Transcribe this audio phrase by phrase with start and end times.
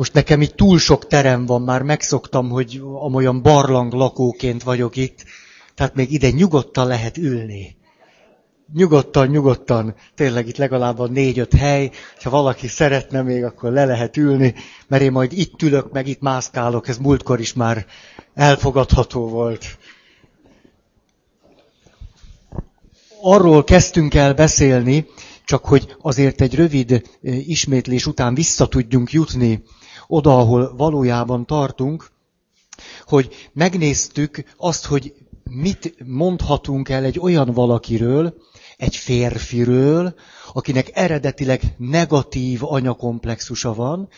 [0.00, 5.24] Most nekem itt túl sok terem van, már megszoktam, hogy amolyan barlang lakóként vagyok itt,
[5.74, 7.76] tehát még ide nyugodtan lehet ülni.
[8.74, 11.90] Nyugodtan, nyugodtan, tényleg itt legalább a négy-öt hely,
[12.22, 14.54] ha valaki szeretne még, akkor le lehet ülni,
[14.88, 17.86] mert én majd itt ülök, meg itt mászkálok, ez múltkor is már
[18.34, 19.78] elfogadható volt.
[23.22, 25.06] Arról kezdtünk el beszélni,
[25.44, 29.62] csak hogy azért egy rövid eh, ismétlés után vissza tudjunk jutni
[30.10, 32.10] oda, ahol valójában tartunk,
[33.04, 35.14] hogy megnéztük azt, hogy
[35.50, 38.34] mit mondhatunk el egy olyan valakiről,
[38.76, 40.14] egy férfiről,
[40.52, 44.08] akinek eredetileg negatív anyakomplexusa van.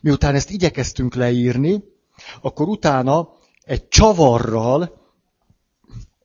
[0.00, 1.84] Miután ezt igyekeztünk leírni,
[2.40, 3.28] akkor utána
[3.64, 5.00] egy csavarral,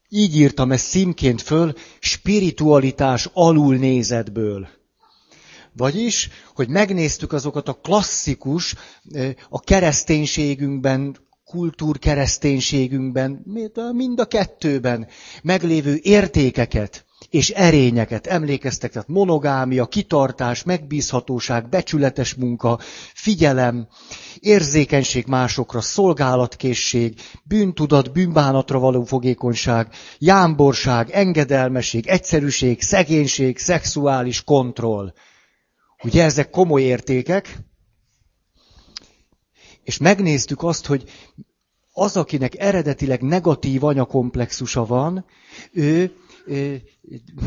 [0.10, 4.68] így írtam ezt szímként föl, spiritualitás alulnézetből.
[5.78, 8.76] Vagyis, hogy megnéztük azokat a klasszikus,
[9.50, 13.42] a kereszténységünkben, kultúrkereszténységünkben,
[13.94, 15.08] mind a kettőben
[15.44, 22.80] meglévő értékeket és erényeket emlékeztek, tehát monogámia, kitartás, megbízhatóság, becsületes munka,
[23.14, 23.88] figyelem,
[24.40, 29.88] érzékenység másokra, szolgálatkészség, bűntudat, bűnbánatra való fogékonyság,
[30.20, 35.14] jámborság, engedelmesség, egyszerűség, szegénység, szexuális kontroll.
[36.04, 37.58] Ugye ezek komoly értékek,
[39.84, 41.10] és megnéztük azt, hogy
[41.94, 45.26] az, akinek eredetileg negatív anyakomplexusa van,
[45.72, 46.12] ő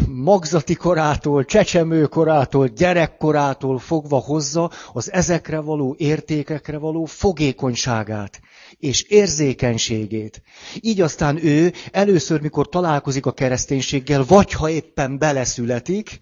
[0.08, 8.40] magzati korától, csecsemő korától, gyerekkorától fogva hozza az ezekre való értékekre való fogékonyságát
[8.78, 10.42] és érzékenységét.
[10.80, 16.20] Így aztán ő először, mikor találkozik a kereszténységgel, vagy ha éppen beleszületik,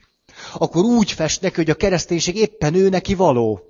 [0.54, 3.68] akkor úgy fest neki, hogy a kereszténység éppen ő neki való.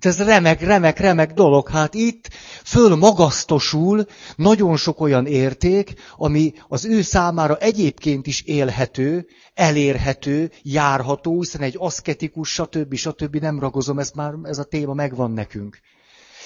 [0.00, 1.68] Ez remek, remek, remek dolog.
[1.68, 2.28] Hát itt
[2.64, 11.60] fölmagasztosul nagyon sok olyan érték, ami az ő számára egyébként is élhető, elérhető, járható, hiszen
[11.60, 12.94] egy aszketikus, stb.
[12.94, 13.36] stb.
[13.36, 15.80] nem ragozom, ez már ez a téma megvan nekünk.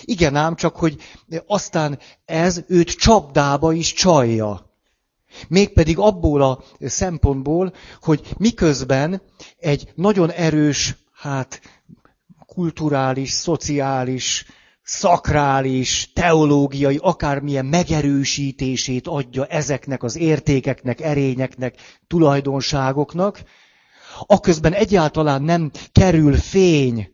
[0.01, 0.97] Igen ám, csak hogy
[1.47, 4.64] aztán ez őt csapdába is csalja.
[5.49, 9.23] Mégpedig abból a szempontból, hogy miközben
[9.59, 11.61] egy nagyon erős, hát
[12.47, 14.47] kulturális, szociális,
[14.83, 21.75] szakrális, teológiai, akármilyen megerősítését adja ezeknek az értékeknek, erényeknek,
[22.07, 23.43] tulajdonságoknak,
[24.27, 27.09] aközben egyáltalán nem kerül fény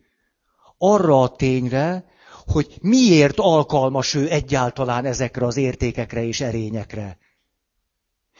[0.77, 2.05] arra a tényre,
[2.47, 7.17] hogy miért alkalmas ő egyáltalán ezekre az értékekre és erényekre.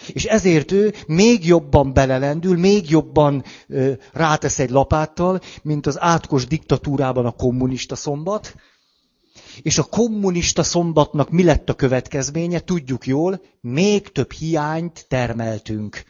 [0.07, 6.47] És ezért ő még jobban belelendül, még jobban ö, rátesz egy lapáttal, mint az átkos
[6.47, 8.55] diktatúrában a kommunista szombat.
[9.61, 12.59] És a kommunista szombatnak mi lett a következménye?
[12.59, 16.03] Tudjuk jól, még több hiányt termeltünk.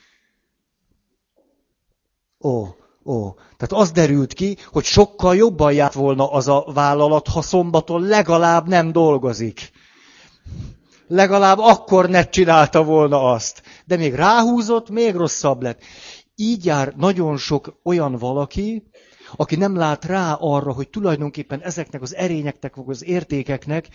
[2.43, 2.63] Ó,
[3.05, 3.33] ó.
[3.57, 8.67] Tehát az derült ki, hogy sokkal jobban járt volna az a vállalat, ha szombaton legalább
[8.67, 9.71] nem dolgozik
[11.11, 13.61] legalább akkor ne csinálta volna azt.
[13.85, 15.81] De még ráhúzott, még rosszabb lett.
[16.35, 18.83] Így jár nagyon sok olyan valaki,
[19.35, 23.87] aki nem lát rá arra, hogy tulajdonképpen ezeknek az erényeknek, vagy az értékeknek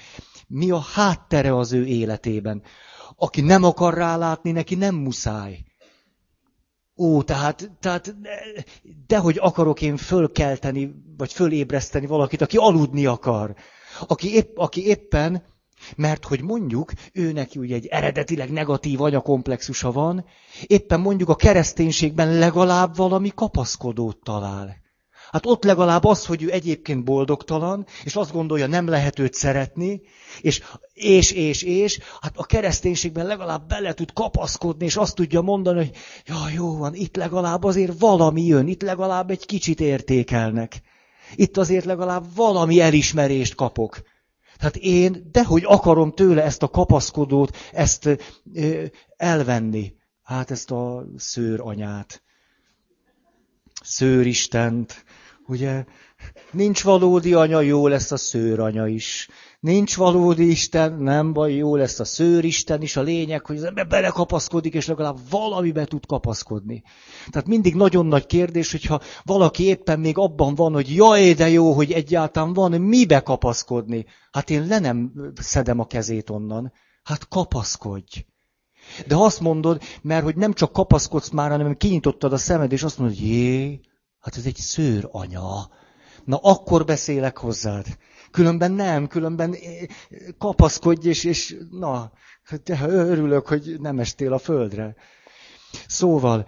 [0.49, 2.63] mi a háttere az ő életében.
[3.17, 5.65] Aki nem akar rálátni, neki nem muszáj.
[6.97, 8.17] Ó, tehát, tehát
[9.07, 13.55] dehogy akarok én fölkelteni, vagy fölébreszteni valakit, aki aludni akar.
[14.07, 15.45] Aki, épp, aki éppen
[15.97, 20.25] mert hogy mondjuk, ő neki ugye egy eredetileg negatív anyakomplexusa van,
[20.67, 24.85] éppen mondjuk a kereszténységben legalább valami kapaszkodót talál.
[25.31, 30.01] Hát ott legalább az, hogy ő egyébként boldogtalan, és azt gondolja, nem lehet őt szeretni,
[30.41, 35.79] és, és, és, és, hát a kereszténységben legalább bele tud kapaszkodni, és azt tudja mondani,
[35.79, 35.93] hogy
[36.27, 40.83] ja, jó van, itt legalább azért valami jön, itt legalább egy kicsit értékelnek.
[41.35, 44.03] Itt azért legalább valami elismerést kapok.
[44.59, 48.07] Tehát én dehogy akarom tőle ezt a kapaszkodót, ezt
[48.55, 48.85] ö,
[49.17, 49.95] elvenni.
[50.23, 52.23] Hát ezt a szőranyát,
[53.83, 55.05] szőristent,
[55.47, 55.85] ugye?
[56.51, 59.29] Nincs valódi anya, jó lesz a szőranya is.
[59.61, 62.97] Nincs valódi Isten, nem baj, jó lesz a szőristen is.
[62.97, 66.83] A lényeg, hogy az ember belekapaszkodik, és legalább valamibe tud kapaszkodni.
[67.31, 71.73] Tehát mindig nagyon nagy kérdés, hogyha valaki éppen még abban van, hogy jaj, de jó,
[71.73, 74.07] hogy egyáltalán van mibe kapaszkodni.
[74.31, 76.73] Hát én le nem szedem a kezét onnan.
[77.03, 78.25] Hát kapaszkodj.
[79.07, 82.99] De azt mondod, mert hogy nem csak kapaszkodsz már, hanem kinyitottad a szemed, és azt
[82.99, 83.81] mondod, jé,
[84.21, 85.71] hát ez egy szőr anya.
[86.25, 87.87] Na akkor beszélek hozzád.
[88.31, 89.61] Különben nem, különben eh,
[90.39, 92.13] kapaszkodj, és, és na,
[92.65, 94.95] de örülök, hogy nem estél a földre.
[95.87, 96.47] Szóval,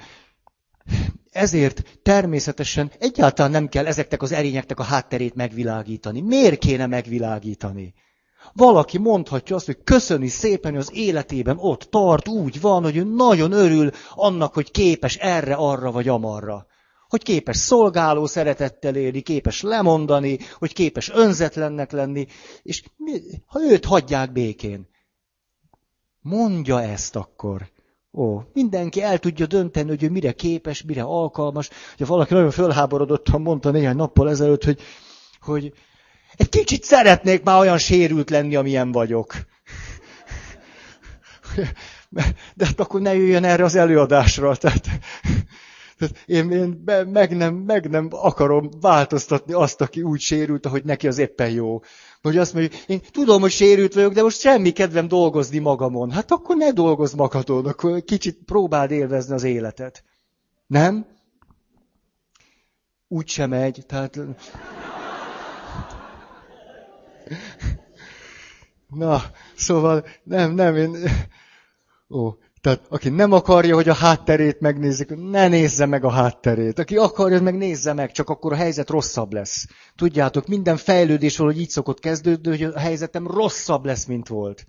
[1.31, 6.21] ezért természetesen egyáltalán nem kell ezeknek az erényeknek a hátterét megvilágítani.
[6.21, 7.95] Miért kéne megvilágítani?
[8.53, 13.05] Valaki mondhatja azt, hogy köszöni szépen, hogy az életében ott tart, úgy van, hogy ő
[13.05, 16.67] nagyon örül annak, hogy képes erre, arra vagy amarra.
[17.09, 22.27] Hogy képes szolgáló szeretettel élni, képes lemondani, hogy képes önzetlennek lenni,
[22.63, 22.83] és
[23.47, 24.89] ha őt hagyják békén.
[26.21, 27.71] Mondja ezt akkor.
[28.13, 31.71] Ó, mindenki el tudja dönteni, hogy ő mire képes, mire alkalmas.
[31.95, 34.81] Ugye valaki nagyon fölháborodottan mondta néhány nappal ezelőtt, hogy,
[35.41, 35.73] hogy
[36.37, 39.35] egy kicsit szeretnék már olyan sérült lenni, amilyen vagyok.
[42.55, 44.57] De hát akkor ne jöjjön erre az előadásra.
[44.57, 44.87] Tehát,
[45.99, 50.85] tehát én, én be, meg, nem, meg nem akarom változtatni azt, aki úgy sérült, ahogy
[50.85, 51.81] neki az éppen jó.
[52.23, 56.11] Hogy azt mondja, én tudom, hogy sérült vagyok, de most semmi kedvem dolgozni magamon.
[56.11, 60.05] Hát akkor ne dolgozz magadon, akkor kicsit próbáld élvezni az életet.
[60.67, 61.07] Nem?
[63.09, 64.19] Úgy sem megy, tehát...
[68.89, 69.23] Na,
[69.57, 70.97] szóval nem, nem, én...
[72.11, 76.79] Ó, tehát aki nem akarja, hogy a hátterét megnézzük, ne nézze meg a hátterét.
[76.79, 79.67] Aki akarja, meg nézze meg, csak akkor a helyzet rosszabb lesz.
[79.97, 84.67] Tudjátok, minden fejlődés valahogy így szokott kezdődni, hogy a helyzetem rosszabb lesz, mint volt.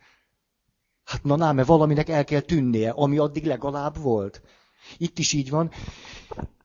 [1.03, 4.41] Hát na, mert valaminek el kell tűnnie, ami addig legalább volt.
[4.97, 5.71] Itt is így van.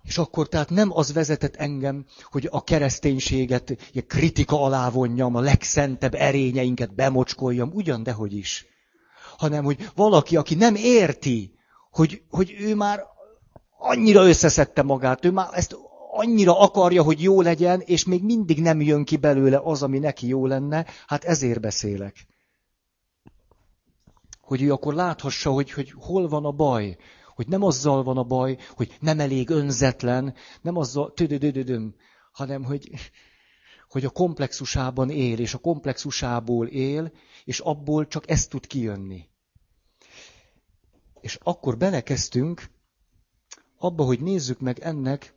[0.02, 3.76] És akkor tehát nem az vezetett engem, hogy a kereszténységet
[4.06, 8.66] kritika alá vonjam, a legszentebb erényeinket bemocskoljam, ugyan dehogy is.
[9.36, 11.54] Hanem, hogy valaki, aki nem érti,
[11.90, 13.04] hogy, hogy ő már
[13.78, 15.76] annyira összeszedte magát, ő már ezt
[16.10, 20.26] annyira akarja, hogy jó legyen, és még mindig nem jön ki belőle az, ami neki
[20.26, 22.26] jó lenne, hát ezért beszélek.
[24.40, 26.96] Hogy ő akkor láthassa, hogy, hogy hol van a baj,
[27.34, 31.94] hogy nem azzal van a baj, hogy nem elég önzetlen, nem azzal, tüdödödödöm,
[32.32, 32.90] hanem hogy,
[33.88, 37.12] hogy a komplexusában él, és a komplexusából él,
[37.44, 39.28] és abból csak ezt tud kijönni.
[41.20, 42.70] És akkor belekezdtünk
[43.78, 45.34] abba, hogy nézzük meg ennek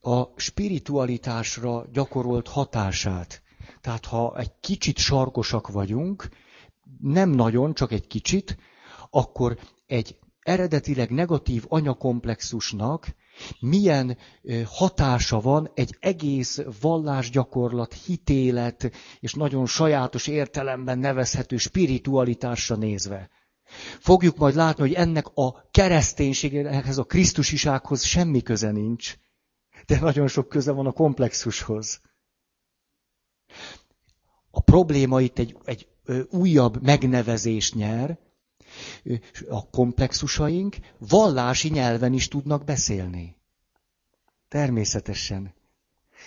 [0.00, 3.42] a spiritualitásra gyakorolt hatását.
[3.80, 6.28] Tehát ha egy kicsit sarkosak vagyunk,
[7.00, 8.56] nem nagyon, csak egy kicsit,
[9.10, 13.14] akkor egy eredetileg negatív anyakomplexusnak
[13.60, 14.18] milyen
[14.64, 18.90] hatása van egy egész vallásgyakorlat, hitélet
[19.20, 23.30] és nagyon sajátos értelemben nevezhető spiritualitásra nézve.
[24.00, 29.16] Fogjuk majd látni, hogy ennek a kereszténységhez, a krisztusisághoz semmi köze nincs,
[29.86, 32.00] de nagyon sok köze van a komplexushoz.
[34.50, 35.88] A probléma itt egy, egy
[36.30, 38.18] újabb megnevezés nyer,
[39.48, 43.36] a komplexusaink vallási nyelven is tudnak beszélni.
[44.48, 45.54] Természetesen.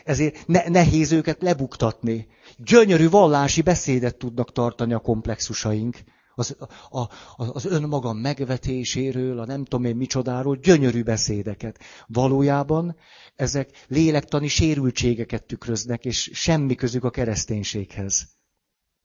[0.04, 2.28] Ezért ne, nehéz őket lebuktatni.
[2.58, 5.98] Gyönyörű vallási beszédet tudnak tartani a komplexusaink.
[6.36, 6.56] Az,
[6.90, 11.80] a, a, az önmagam megvetéséről, a nem tudom én micsodáról, gyönyörű beszédeket.
[12.08, 12.96] Valójában
[13.36, 18.28] ezek lélektani sérültségeket tükröznek, és semmi közük a kereszténységhez.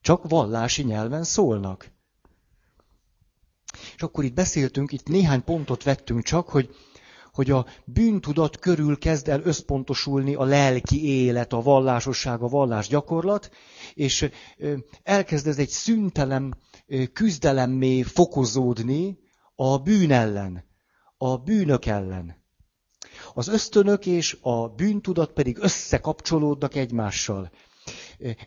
[0.01, 1.91] Csak vallási nyelven szólnak.
[3.97, 6.71] És akkor itt beszéltünk, itt néhány pontot vettünk csak, hogy,
[7.33, 13.51] hogy a bűntudat körül kezd el összpontosulni a lelki élet, a vallásosság, a vallás gyakorlat,
[13.95, 14.31] és
[15.03, 16.59] elkezd ez egy szüntelen
[17.13, 19.19] küzdelemmé fokozódni
[19.55, 20.65] a bűn ellen,
[21.17, 22.41] a bűnök ellen.
[23.35, 27.51] Az ösztönök és a bűntudat pedig összekapcsolódnak egymással.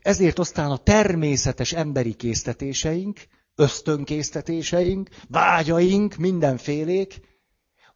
[0.01, 3.20] Ezért aztán a természetes emberi késztetéseink,
[3.55, 7.21] ösztönkésztetéseink, vágyaink, mindenfélék,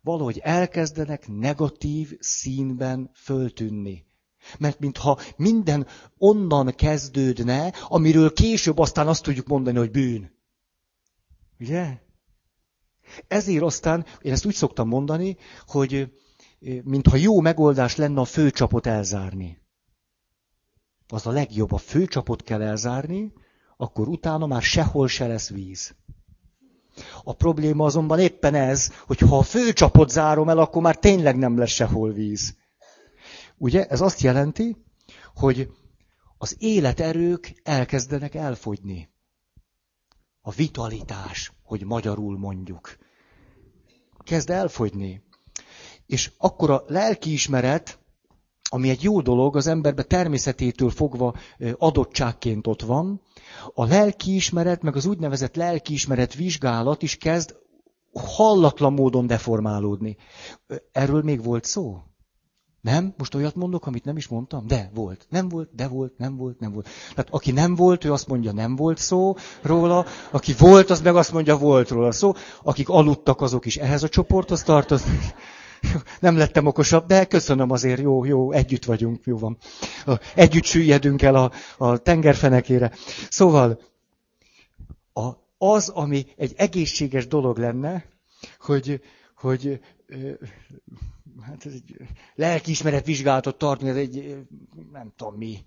[0.01, 4.05] valahogy elkezdenek negatív színben föltűnni.
[4.59, 5.87] Mert mintha minden
[6.17, 10.31] onnan kezdődne, amiről később aztán azt tudjuk mondani, hogy bűn.
[11.59, 11.97] Ugye?
[13.27, 15.37] Ezért aztán, én ezt úgy szoktam mondani,
[15.67, 16.13] hogy
[16.83, 19.61] mintha jó megoldás lenne a főcsapot elzárni.
[21.07, 23.33] Az a legjobb, a főcsapot kell elzárni,
[23.81, 25.95] akkor utána már sehol se lesz víz.
[27.24, 31.57] A probléma azonban éppen ez, hogy ha a főcsapot zárom el, akkor már tényleg nem
[31.57, 32.55] lesz sehol víz.
[33.57, 34.77] Ugye ez azt jelenti,
[35.36, 35.71] hogy
[36.38, 39.09] az életerők elkezdenek elfogyni.
[40.41, 42.98] A vitalitás, hogy magyarul mondjuk.
[44.24, 45.24] Kezd elfogyni.
[46.05, 48.00] És akkor a lelkiismeret
[48.71, 51.36] ami egy jó dolog, az emberbe természetétől fogva
[51.77, 53.21] adottságként ott van,
[53.73, 57.55] a lelkiismeret, meg az úgynevezett lelkiismeret vizsgálat is kezd
[58.13, 60.17] hallatlan módon deformálódni.
[60.91, 61.97] Erről még volt szó?
[62.81, 63.13] Nem?
[63.17, 64.67] Most olyat mondok, amit nem is mondtam?
[64.67, 65.25] De volt.
[65.29, 66.89] Nem volt, de volt, nem volt, nem volt.
[67.09, 70.05] Tehát aki nem volt, ő azt mondja, nem volt szó róla.
[70.31, 72.33] Aki volt, az meg azt mondja, volt róla szó.
[72.63, 75.21] Akik aludtak, azok is ehhez a csoporthoz tartoznak.
[76.19, 79.57] Nem lettem okosabb, de köszönöm azért, jó, jó, együtt vagyunk, jó van.
[80.36, 82.91] Együtt süllyedünk el a, a tengerfenekére.
[83.29, 83.79] Szóval
[85.13, 88.05] a, az, ami egy egészséges dolog lenne,
[88.59, 89.01] hogy,
[89.36, 89.79] hogy
[91.41, 91.95] hát ez egy
[92.36, 94.38] lelkiismeret vizsgálatot tartani, ez egy
[94.91, 95.57] nem tudom mi.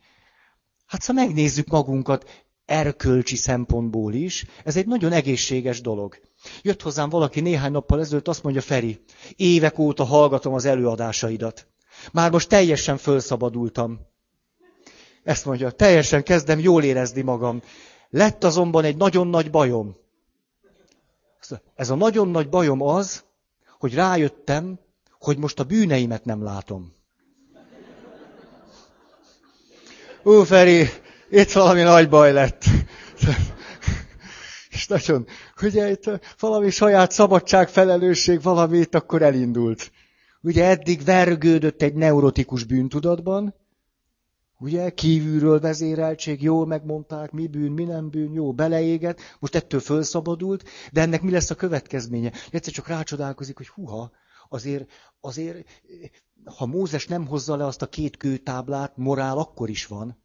[0.87, 6.21] Hát szóval megnézzük magunkat erkölcsi szempontból is, ez egy nagyon egészséges dolog.
[6.62, 9.00] Jött hozzám valaki néhány nappal ezelőtt, azt mondja, Feri,
[9.37, 11.66] évek óta hallgatom az előadásaidat.
[12.12, 14.00] Már most teljesen fölszabadultam.
[15.22, 17.62] Ezt mondja, teljesen kezdem jól érezni magam.
[18.11, 19.96] Lett azonban egy nagyon nagy bajom.
[21.75, 23.25] Ez a nagyon nagy bajom az,
[23.78, 24.78] hogy rájöttem,
[25.18, 26.94] hogy most a bűneimet nem látom.
[30.25, 30.88] Ó, Feri,
[31.30, 32.64] itt valami nagy baj lett.
[34.82, 35.26] És nagyon,
[35.62, 39.92] ugye itt valami saját szabadság, felelősség, valami akkor elindult.
[40.40, 43.54] Ugye eddig vergődött egy neurotikus bűntudatban,
[44.58, 50.64] ugye kívülről vezéreltség, jól megmondták, mi bűn, mi nem bűn, jó, beleégett, most ettől fölszabadult,
[50.92, 52.32] de ennek mi lesz a következménye?
[52.50, 54.10] Egyszer csak rácsodálkozik, hogy huha,
[54.48, 55.68] azért, azért,
[56.44, 60.22] ha Mózes nem hozza le azt a két kőtáblát, morál akkor is van.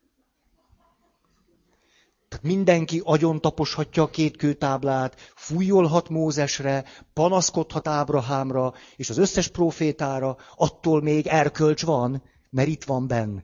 [2.38, 10.38] Tehát mindenki agyon taposhatja a két kőtáblát, fújolhat Mózesre, panaszkodhat Ábrahámra, és az összes profétára,
[10.56, 13.40] attól még erkölcs van, mert itt van benn.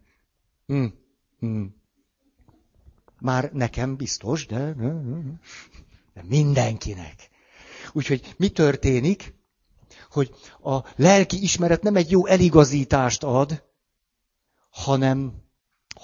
[0.65, 0.85] Hm.
[1.39, 1.63] Hm.
[3.19, 4.73] Már nekem biztos, de,
[6.13, 7.29] de mindenkinek.
[7.91, 9.33] Úgyhogy mi történik?
[10.09, 10.31] Hogy
[10.63, 13.63] a lelki ismeret nem egy jó eligazítást ad,
[14.69, 15.42] hanem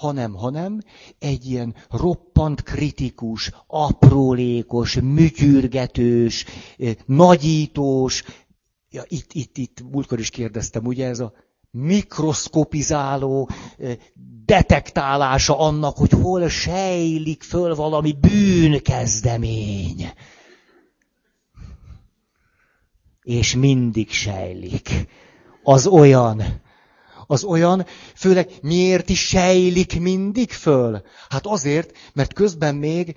[0.00, 0.80] hanem, hanem
[1.18, 6.44] egy ilyen roppant kritikus, aprólékos, műtyürgetős,
[6.78, 8.24] eh, nagyítós,
[8.90, 11.32] ja, itt, itt, itt, múltkor is kérdeztem, ugye ez a
[11.70, 13.48] mikroszkopizáló
[14.44, 20.10] detektálása annak, hogy hol sejlik föl valami bűnkezdemény.
[23.22, 25.06] És mindig sejlik.
[25.62, 26.42] Az olyan,
[27.30, 31.02] az olyan, főleg miért is sejlik mindig föl?
[31.28, 33.16] Hát azért, mert közben még,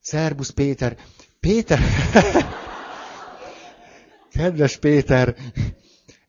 [0.00, 0.96] szerbusz Péter,
[1.40, 1.80] Péter,
[4.32, 5.36] kedves Péter,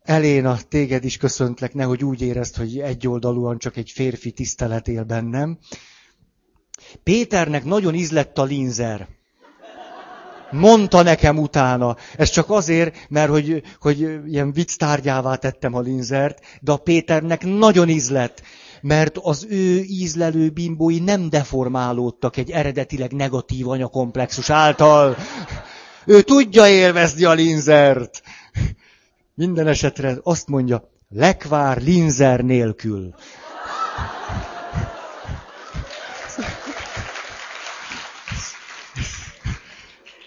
[0.02, 5.58] Eléna, téged is köszöntlek, nehogy úgy érezd, hogy egyoldalúan csak egy férfi tisztelet él bennem.
[7.04, 9.08] Péternek nagyon ízlett a linzer.
[10.52, 11.96] Mondta nekem utána.
[12.18, 17.44] Ez csak azért, mert hogy, hogy ilyen vicc tárgyává tettem a linzert, de a Péternek
[17.44, 18.42] nagyon ízlett,
[18.82, 25.18] mert az ő ízlelő bimbói nem deformálódtak egy eredetileg negatív anyakomplexus által.
[26.06, 28.22] Ő tudja élvezni a linzert.
[29.34, 33.14] Minden esetre azt mondja, lekvár linzer nélkül.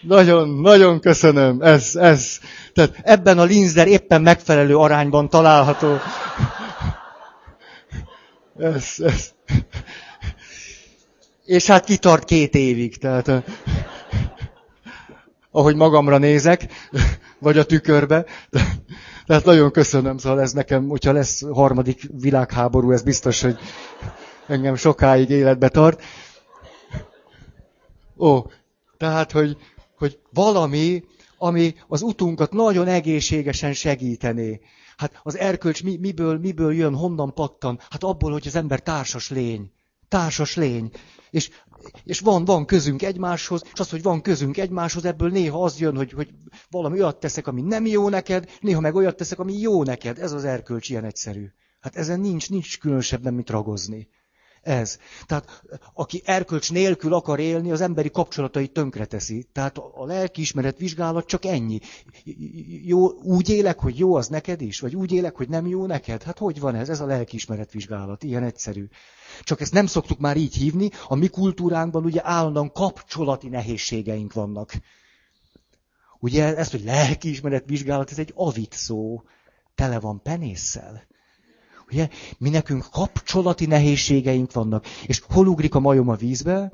[0.02, 1.62] Nagyon, nagyon köszönöm.
[1.62, 2.38] Ez, ez.
[2.72, 5.96] Tehát ebben a linzer éppen megfelelő arányban található.
[8.58, 9.30] Ez, ez.
[11.44, 12.96] És hát kitart két évig.
[12.96, 13.30] Tehát,
[15.50, 16.66] ahogy magamra nézek,
[17.38, 18.24] vagy a tükörbe.
[19.26, 23.58] Tehát nagyon köszönöm, szóval ez nekem, hogyha lesz harmadik világháború, ez biztos, hogy
[24.46, 26.02] engem sokáig életbe tart.
[28.18, 28.46] Ó,
[28.96, 29.56] tehát, hogy
[30.02, 31.04] hogy valami,
[31.38, 34.60] ami az utunkat nagyon egészségesen segítené.
[34.96, 37.78] Hát az erkölcs mi, miből, miből jön, honnan pattan?
[37.90, 39.70] Hát abból, hogy az ember társas lény.
[40.08, 40.90] Társas lény.
[41.30, 41.50] És,
[42.04, 45.96] és van, van közünk egymáshoz, és az, hogy van közünk egymáshoz, ebből néha az jön,
[45.96, 46.28] hogy, hogy
[46.70, 50.18] valami olyat teszek, ami nem jó neked, néha meg olyat teszek, ami jó neked.
[50.18, 51.46] Ez az erkölcs ilyen egyszerű.
[51.80, 54.08] Hát ezen nincs, nincs különösebben mit ragozni.
[54.62, 54.98] Ez.
[55.26, 55.62] Tehát
[55.94, 59.48] aki erkölcs nélkül akar élni, az emberi kapcsolatait tönkreteszi.
[59.52, 61.80] Tehát a lelkiismeret vizsgálat csak ennyi.
[62.84, 64.80] Jó, úgy élek, hogy jó az neked is?
[64.80, 66.22] Vagy úgy élek, hogy nem jó neked?
[66.22, 66.88] Hát hogy van ez?
[66.88, 68.22] Ez a lelkiismeret vizsgálat.
[68.22, 68.88] Ilyen egyszerű.
[69.40, 70.90] Csak ezt nem szoktuk már így hívni.
[71.06, 74.72] A mi kultúránkban ugye állandóan kapcsolati nehézségeink vannak.
[76.18, 79.22] Ugye ez, hogy lelkiismeret vizsgálat, ez egy avit szó.
[79.74, 81.10] Tele van penésszel
[81.92, 82.08] Ugye?
[82.38, 84.86] Mi nekünk kapcsolati nehézségeink vannak.
[85.06, 86.72] És hol ugrik a majom a vízbe?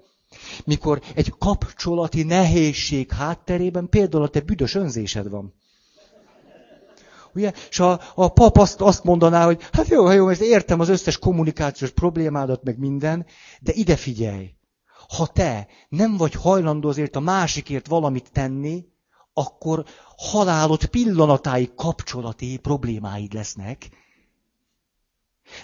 [0.64, 5.54] Mikor egy kapcsolati nehézség hátterében például a te büdös önzésed van.
[7.34, 7.52] Ugye?
[7.68, 11.18] És a, a pap azt, azt mondaná, hogy hát jó, jó, ezt értem az összes
[11.18, 13.26] kommunikációs problémádat, meg minden,
[13.60, 14.54] de ide figyelj.
[15.16, 18.84] Ha te nem vagy hajlandó azért a másikért valamit tenni,
[19.32, 19.84] akkor
[20.16, 23.88] halálod pillanatáig kapcsolati problémáid lesznek.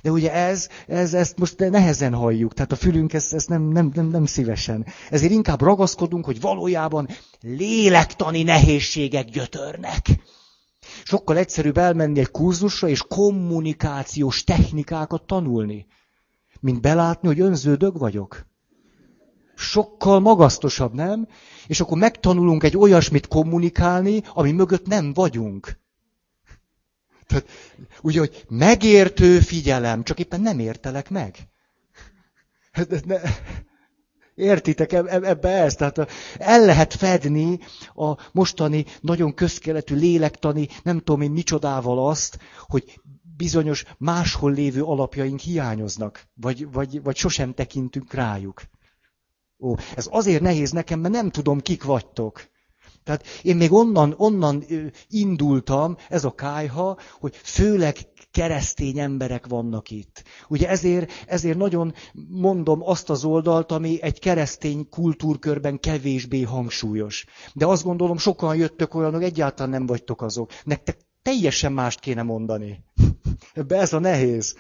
[0.03, 3.91] De ugye ez, ez, ezt most nehezen halljuk, tehát a fülünk ezt, ezt nem, nem,
[3.95, 4.87] nem, nem szívesen.
[5.11, 7.09] Ezért inkább ragaszkodunk, hogy valójában
[7.41, 10.07] lélektani nehézségek gyötörnek.
[11.05, 15.87] Sokkal egyszerűbb elmenni egy kurzusra és kommunikációs technikákat tanulni,
[16.61, 18.47] mint belátni, hogy önződög vagyok.
[19.57, 21.29] Sokkal magasztosabb, nem?
[21.67, 25.83] És akkor megtanulunk egy olyasmit kommunikálni, ami mögött nem vagyunk.
[27.27, 27.47] Tehát,
[28.03, 31.37] ugye, hogy megértő figyelem, csak éppen nem értelek meg.
[32.73, 33.21] Hát, ne,
[34.35, 35.79] értitek ebbe ezt?
[35.79, 37.59] Tehát el lehet fedni
[37.95, 43.01] a mostani nagyon közkeletű lélektani, nem tudom én micsodával azt, hogy
[43.37, 48.63] bizonyos máshol lévő alapjaink hiányoznak, vagy, vagy, vagy sosem tekintünk rájuk.
[49.59, 52.53] Ó, ez azért nehéz nekem, mert nem tudom, kik vagytok.
[53.05, 54.65] Tehát én még onnan, onnan
[55.09, 57.97] indultam, ez a kájha, hogy főleg
[58.31, 60.23] keresztény emberek vannak itt.
[60.49, 61.95] Ugye ezért, ezért nagyon
[62.29, 67.25] mondom azt az oldalt, ami egy keresztény kultúrkörben kevésbé hangsúlyos.
[67.53, 70.51] De azt gondolom, sokan jöttök olyanok, egyáltalán nem vagytok azok.
[70.65, 72.85] Nektek teljesen mást kéne mondani.
[73.53, 74.57] Ebbe ez a nehéz.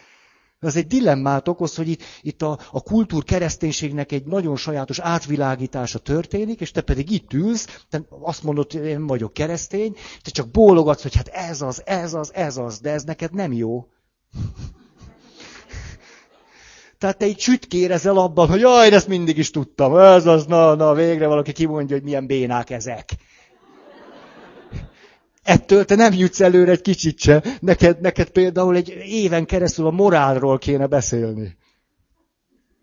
[0.65, 5.99] Ez egy dilemmát okoz, hogy itt, itt a, a kultúr kereszténységnek egy nagyon sajátos átvilágítása
[5.99, 10.51] történik, és te pedig itt ülsz, te azt mondod, hogy én vagyok keresztény, te csak
[10.51, 13.87] bólogatsz, hogy hát ez az, ez az, ez az, de ez neked nem jó.
[16.99, 20.95] Tehát te egy sütkérezel abban, hogy jaj, ezt mindig is tudtam, ez az, na, na,
[20.95, 23.14] végre valaki kimondja, hogy milyen bénák ezek.
[25.45, 27.45] Ettől te nem jutsz előre egy kicsit se.
[27.61, 31.57] Neked, neked például egy éven keresztül a morálról kéne beszélni.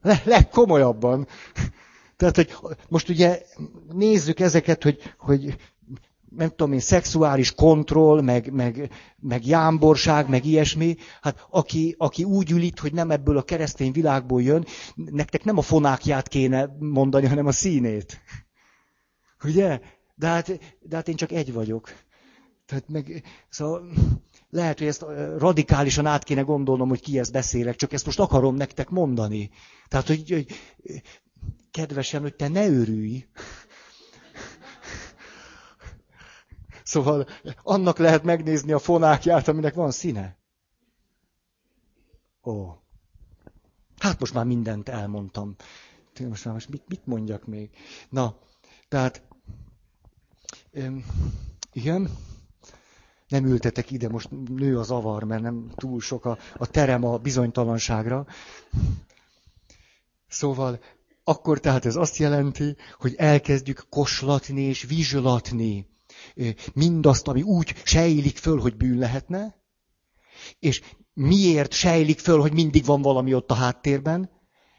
[0.01, 1.27] Le, legkomolyabban.
[2.17, 2.49] Tehát, hogy
[2.89, 3.41] most ugye
[3.93, 5.55] nézzük ezeket, hogy, hogy
[6.35, 12.51] nem tudom én, szexuális kontroll, meg, meg, meg jámborság, meg ilyesmi, hát aki, aki úgy
[12.51, 17.27] ül itt, hogy nem ebből a keresztény világból jön, nektek nem a fonákját kéne mondani,
[17.27, 18.21] hanem a színét.
[19.43, 19.79] Ugye?
[20.15, 21.89] De hát, de hát én csak egy vagyok.
[22.71, 23.91] Tehát meg, szóval
[24.49, 25.05] lehet, hogy ezt
[25.37, 29.49] radikálisan át kéne gondolnom, hogy ki ezt beszélek, csak ezt most akarom nektek mondani.
[29.87, 30.47] Tehát, hogy, hogy
[31.71, 33.27] kedvesen, hogy te ne örülj.
[36.83, 37.27] Szóval
[37.63, 40.37] annak lehet megnézni a fonákját, aminek van színe.
[42.43, 42.71] Ó.
[43.97, 45.55] Hát most már mindent elmondtam.
[46.27, 47.69] Most már most mit, mit mondjak még?
[48.09, 48.35] Na,
[48.87, 49.21] tehát,
[50.71, 51.05] öm,
[51.73, 52.09] igen
[53.31, 57.17] nem ültetek ide, most nő a zavar, mert nem túl sok a, a terem a
[57.17, 58.25] bizonytalanságra.
[60.27, 60.79] Szóval
[61.23, 65.89] akkor tehát ez azt jelenti, hogy elkezdjük koslatni és vizslatni
[66.73, 69.55] mindazt, ami úgy sejlik föl, hogy bűn lehetne,
[70.59, 70.81] és
[71.13, 74.29] miért sejlik föl, hogy mindig van valami ott a háttérben,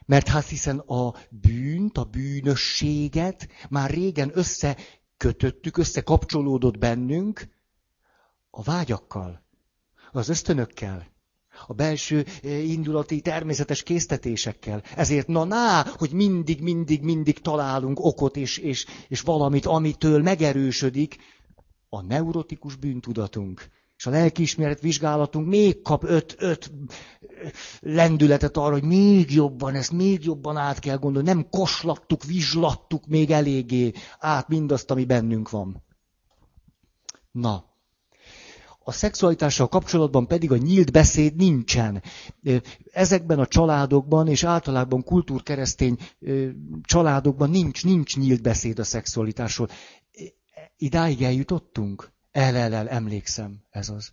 [0.06, 7.48] mert hát hiszen a bűnt, a bűnösséget már régen összekötöttük, összekapcsolódott bennünk,
[8.54, 9.42] a vágyakkal,
[10.12, 11.10] az ösztönökkel,
[11.66, 14.82] a belső eh, indulati természetes késztetésekkel.
[14.96, 21.16] Ezért na ná, hogy mindig, mindig, mindig találunk okot és, és, és valamit, amitől megerősödik
[21.88, 23.68] a neurotikus bűntudatunk.
[23.96, 26.72] És a lelkiismeret vizsgálatunk még kap öt, öt
[27.20, 31.28] eh, lendületet arra, hogy még jobban, ezt még jobban át kell gondolni.
[31.28, 35.82] Nem koslattuk, vizslattuk még eléggé át mindazt, ami bennünk van.
[37.30, 37.71] Na,
[38.84, 42.02] a szexualitással kapcsolatban pedig a nyílt beszéd nincsen.
[42.92, 45.98] Ezekben a családokban, és általában kultúrkeresztény
[46.82, 49.68] családokban nincs, nincs nyílt beszéd a szexualitásról.
[50.76, 52.12] Idáig eljutottunk?
[52.30, 54.10] El, el, el, emlékszem, ez az.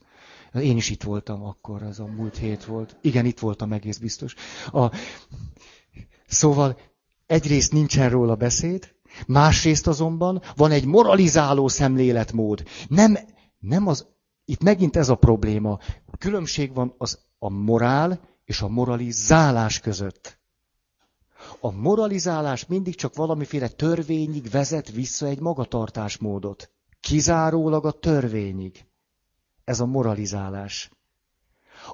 [0.53, 2.97] Én is itt voltam akkor, ez a múlt hét volt.
[3.01, 4.33] Igen, itt voltam egész biztos.
[4.71, 4.91] A...
[6.27, 6.77] Szóval
[7.25, 8.95] egyrészt nincsen róla beszéd,
[9.27, 12.63] másrészt azonban van egy moralizáló szemléletmód.
[12.87, 13.17] Nem,
[13.59, 14.07] nem az
[14.49, 15.79] itt megint ez a probléma.
[16.17, 20.39] Különbség van az a morál és a moralizálás között.
[21.59, 26.69] A moralizálás mindig csak valamiféle törvényig vezet vissza egy magatartásmódot.
[26.99, 28.85] Kizárólag a törvényig.
[29.63, 30.91] Ez a moralizálás.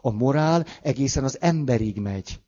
[0.02, 2.42] A morál egészen az emberig megy.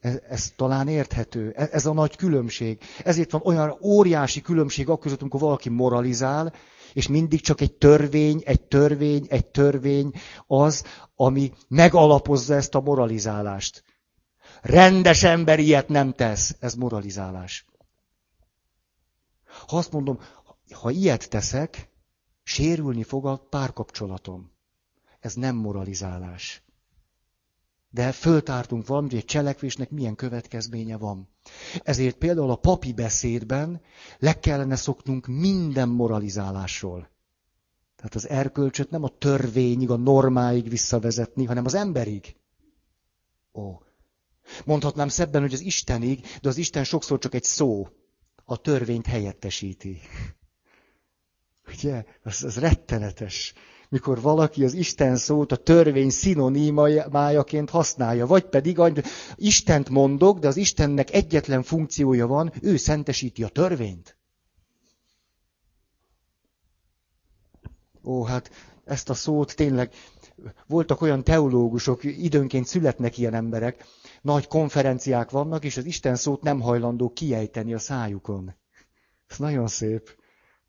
[0.00, 1.52] Ez, ez talán érthető.
[1.56, 2.78] Ez, ez a nagy különbség.
[3.04, 6.52] Ezért van olyan óriási különbség akkor amikor valaki moralizál,
[6.96, 10.12] és mindig csak egy törvény, egy törvény, egy törvény
[10.46, 13.84] az, ami megalapozza ezt a moralizálást.
[14.62, 16.56] Rendes ember ilyet nem tesz.
[16.60, 17.66] Ez moralizálás.
[19.66, 20.20] Ha azt mondom,
[20.70, 21.90] ha ilyet teszek,
[22.42, 24.52] sérülni fog a párkapcsolatom.
[25.20, 26.62] Ez nem moralizálás.
[27.96, 31.28] De föltártunk valamit, hogy egy cselekvésnek milyen következménye van.
[31.82, 33.80] Ezért például a papi beszédben
[34.18, 37.10] le kellene szoknunk minden moralizálásról.
[37.96, 42.36] Tehát az erkölcsöt nem a törvényig, a normáig visszavezetni, hanem az emberig.
[43.52, 43.80] Ó.
[44.64, 47.88] Mondhatnám szebben, hogy az Istenig, de az Isten sokszor csak egy szó.
[48.44, 50.00] A törvényt helyettesíti.
[51.72, 52.04] Ugye?
[52.22, 53.54] Ez, ez rettenetes
[53.88, 58.80] mikor valaki az Isten szót a törvény szinonimájaként használja, vagy pedig
[59.34, 64.16] Istent mondok, de az Istennek egyetlen funkciója van, ő szentesíti a törvényt.
[68.04, 68.50] Ó, hát
[68.84, 69.92] ezt a szót tényleg
[70.66, 73.84] voltak olyan teológusok, időnként születnek ilyen emberek,
[74.22, 78.54] nagy konferenciák vannak, és az Isten szót nem hajlandó kiejteni a szájukon.
[79.26, 80.16] Ez nagyon szép.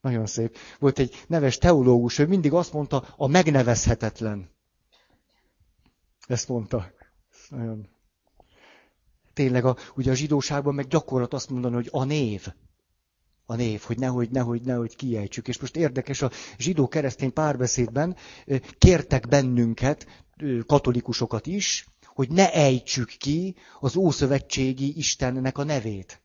[0.07, 0.57] Nagyon szép.
[0.79, 4.49] Volt egy neves teológus, ő mindig azt mondta, a megnevezhetetlen.
[6.27, 6.91] Ezt mondta.
[7.49, 7.87] Nagyon.
[9.33, 12.47] Tényleg, a, ugye a zsidóságban meg gyakorlat azt mondani, hogy a név.
[13.45, 15.47] A név, hogy nehogy, nehogy, nehogy kiejtsük.
[15.47, 18.15] És most érdekes, a zsidó-keresztény párbeszédben
[18.77, 20.25] kértek bennünket,
[20.65, 26.21] katolikusokat is, hogy ne ejtsük ki az ószövetségi Istennek a nevét.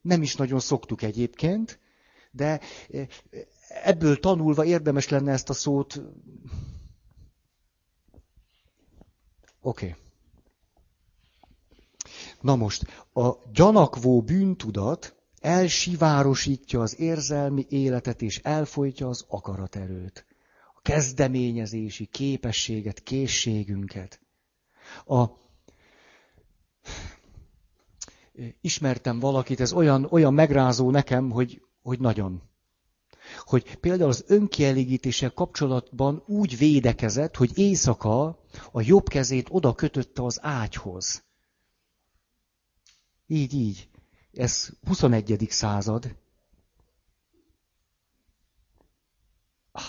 [0.00, 1.80] Nem is nagyon szoktuk egyébként,
[2.32, 3.06] de eh,
[3.84, 6.02] ebből tanulva érdemes lenne ezt a szót.
[9.60, 9.86] Oké.
[9.86, 9.94] Okay.
[12.40, 20.26] Na most, a gyanakvó bűntudat elsivárosítja az érzelmi életet és elfolytja az akaraterőt.
[20.74, 24.20] A kezdeményezési képességet, készségünket.
[25.06, 25.24] A...
[28.60, 32.42] Ismertem valakit, ez olyan, olyan megrázó nekem, hogy hogy nagyon.
[33.38, 38.38] Hogy például az önkielégítéssel kapcsolatban úgy védekezett, hogy éjszaka
[38.72, 41.24] a jobb kezét oda kötötte az ágyhoz.
[43.26, 43.88] Így, így.
[44.32, 45.46] Ez 21.
[45.50, 46.16] század.
[49.72, 49.82] Ah,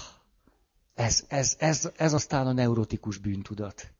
[0.93, 3.93] ez, ez, ez, ez aztán a neurotikus bűntudat.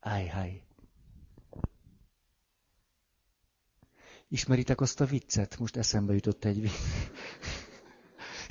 [0.00, 0.62] Ájháj.
[4.32, 5.58] Ismeritek azt a viccet?
[5.58, 6.72] Most eszembe jutott egy vicc.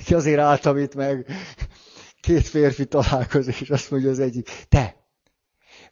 [0.04, 1.26] Ki azért álltam itt meg.
[2.20, 5.06] Két férfi találkozik, és azt mondja az egyik, te,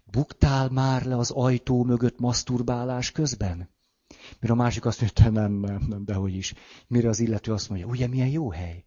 [0.05, 3.71] buktál már le az ajtó mögött maszturbálás közben?
[4.41, 6.55] Mire a másik azt mondja, nem, nem, nem, dehogy is.
[6.87, 8.85] Mire az illető azt mondja, ugye milyen jó hely?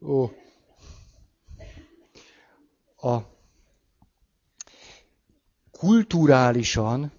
[0.00, 0.30] Ó.
[2.96, 3.33] A
[5.84, 7.12] kulturálisan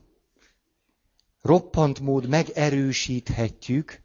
[1.42, 4.02] roppant mód megerősíthetjük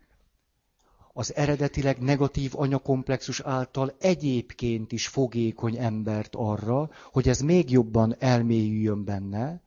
[1.12, 9.04] az eredetileg negatív anyakomplexus által egyébként is fogékony embert arra, hogy ez még jobban elmélyüljön
[9.04, 9.62] benne.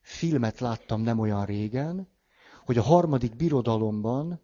[0.00, 2.08] Filmet láttam nem olyan régen,
[2.64, 4.40] hogy a harmadik birodalomban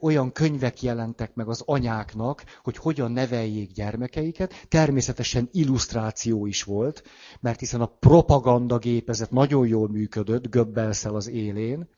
[0.00, 4.66] olyan könyvek jelentek meg az anyáknak, hogy hogyan neveljék gyermekeiket.
[4.68, 7.02] Természetesen illusztráció is volt,
[7.40, 11.88] mert hiszen a propaganda gépezet nagyon jól működött, göbbelszel az élén,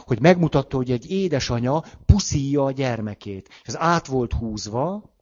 [0.00, 3.48] hogy megmutatta, hogy egy édesanya puszíja a gyermekét.
[3.62, 5.12] Ez át volt húzva,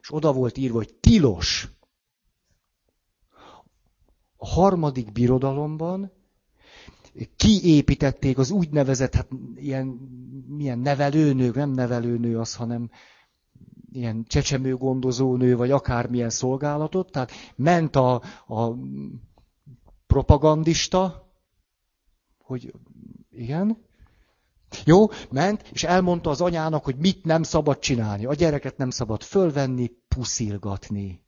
[0.00, 1.68] és oda volt írva, hogy tilos.
[4.36, 6.12] A harmadik birodalomban
[7.36, 9.86] kiépítették az úgynevezett, hát ilyen,
[10.46, 12.90] milyen nevelőnő, nem nevelőnő az, hanem
[13.92, 18.76] ilyen csecsemő gondozónő, vagy akármilyen szolgálatot, tehát ment a, a
[20.06, 21.30] propagandista,
[22.38, 22.74] hogy
[23.30, 23.84] igen,
[24.84, 28.24] jó, ment, és elmondta az anyának, hogy mit nem szabad csinálni.
[28.24, 31.24] A gyereket nem szabad fölvenni, puszilgatni,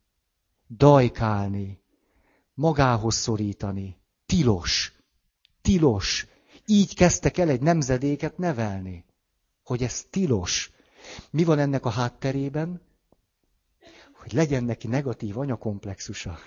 [0.67, 1.81] dajkálni,
[2.53, 3.97] magához szorítani.
[4.25, 4.98] Tilos
[5.61, 6.27] tilos.
[6.65, 9.05] Így kezdtek el egy nemzedéket nevelni,
[9.63, 10.71] hogy ez tilos.
[11.31, 12.81] Mi van ennek a hátterében?
[14.13, 16.37] Hogy legyen neki negatív anyakomplexusa.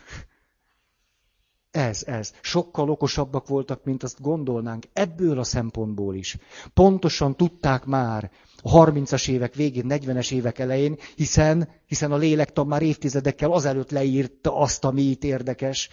[1.72, 2.32] Ez, ez.
[2.40, 4.86] Sokkal okosabbak voltak, mint azt gondolnánk.
[4.92, 6.36] Ebből a szempontból is.
[6.74, 8.30] Pontosan tudták már
[8.62, 14.56] a 30-as évek végén, 40-es évek elején, hiszen, hiszen a lélektan már évtizedekkel azelőtt leírta
[14.56, 15.88] azt, ami itt érdekes,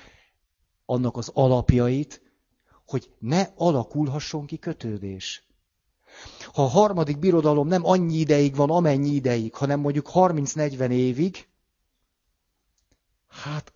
[0.86, 2.22] annak az alapjait,
[2.89, 5.43] hogy ne alakulhasson ki kötődés.
[6.54, 11.47] Ha a harmadik birodalom nem annyi ideig van, amennyi ideig, hanem mondjuk 30-40 évig,
[13.28, 13.73] hát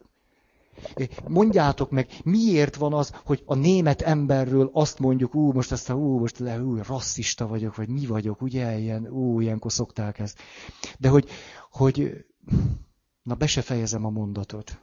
[1.28, 6.19] mondjátok meg, miért van az, hogy a német emberről azt mondjuk, ú, most aztán, ú,
[6.19, 10.38] most le, ú, rasszista vagyok, vagy mi vagyok, ugye, ilyen, ú, ilyenkor szokták ezt.
[10.99, 11.30] De hogy,
[11.71, 12.26] hogy,
[13.23, 14.82] na be se fejezem a mondatot.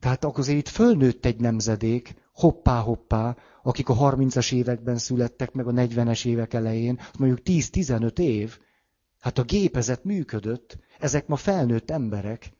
[0.00, 5.72] Tehát akkor azért itt fölnőtt egy nemzedék, hoppá-hoppá, akik a 30-as években születtek, meg a
[5.72, 8.58] 40-es évek elején, mondjuk 10-15 év,
[9.20, 12.52] hát a gépezet működött, ezek ma felnőtt emberek.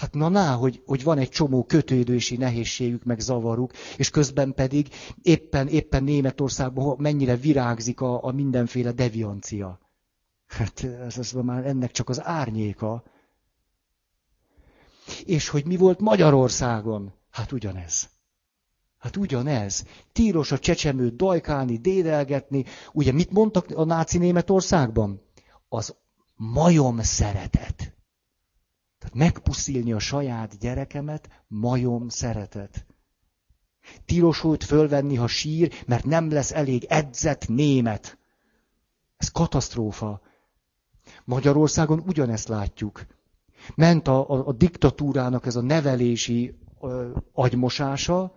[0.00, 4.88] Hát na ná, hogy, hogy van egy csomó kötődési nehézségük, meg zavaruk, és közben pedig
[5.22, 9.80] éppen, éppen Németországban mennyire virágzik a, a mindenféle deviancia.
[10.46, 13.02] Hát ez, ez már ennek csak az árnyéka.
[15.24, 17.12] És hogy mi volt Magyarországon?
[17.30, 18.08] Hát ugyanez.
[18.98, 19.84] Hát ugyanez.
[20.12, 22.64] Tíros a csecsemőt dajkálni, dédelgetni.
[22.92, 25.22] Ugye mit mondtak a náci Németországban?
[25.68, 25.94] Az
[26.36, 27.76] majom szeretet.
[28.98, 32.86] Tehát megpuszilni a saját gyerekemet, majom szeretet.
[34.04, 38.18] Tilos volt fölvenni, ha sír, mert nem lesz elég edzett német.
[39.16, 40.20] Ez katasztrófa.
[41.24, 43.06] Magyarországon ugyanezt látjuk.
[43.74, 48.34] Ment a, a, a diktatúrának ez a nevelési ö, agymosása,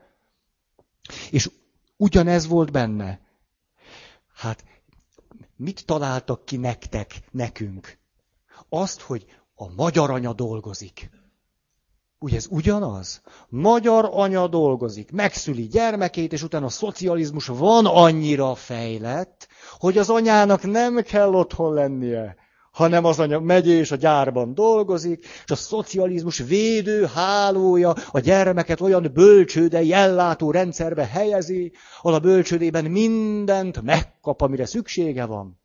[1.32, 1.50] és
[1.98, 3.20] ugyanez volt benne.
[4.36, 4.64] Hát,
[5.56, 7.98] mit találtak ki nektek, nekünk?
[8.70, 11.10] Azt, hogy a magyar anya dolgozik.
[12.20, 13.22] Ugye ez ugyanaz?
[13.50, 20.64] Magyar anya dolgozik, megszüli gyermekét, és utána a szocializmus van annyira fejlett, hogy az anyának
[20.64, 22.36] nem kell otthon lennie
[22.74, 28.82] hanem az anya megy és a gyárban dolgozik, és a szocializmus védő hálója a gyermeket
[28.82, 35.62] olyan bölcsődei ellátó rendszerbe helyezi, ahol a bölcsődében mindent megkap, amire szüksége van.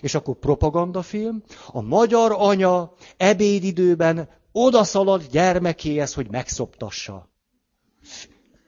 [0.00, 7.33] És akkor propagandafilm, a magyar anya ebédidőben odaszalad gyermekéhez, hogy megszoptassa.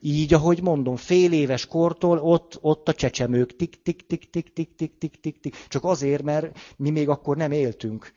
[0.09, 4.75] Így, ahogy mondom, fél éves kortól ott, ott a csecsemők tik, tik, tik, tik, tik,
[4.77, 5.57] tik, tik, tik, tik.
[5.69, 8.13] Csak azért, mert mi még akkor nem éltünk.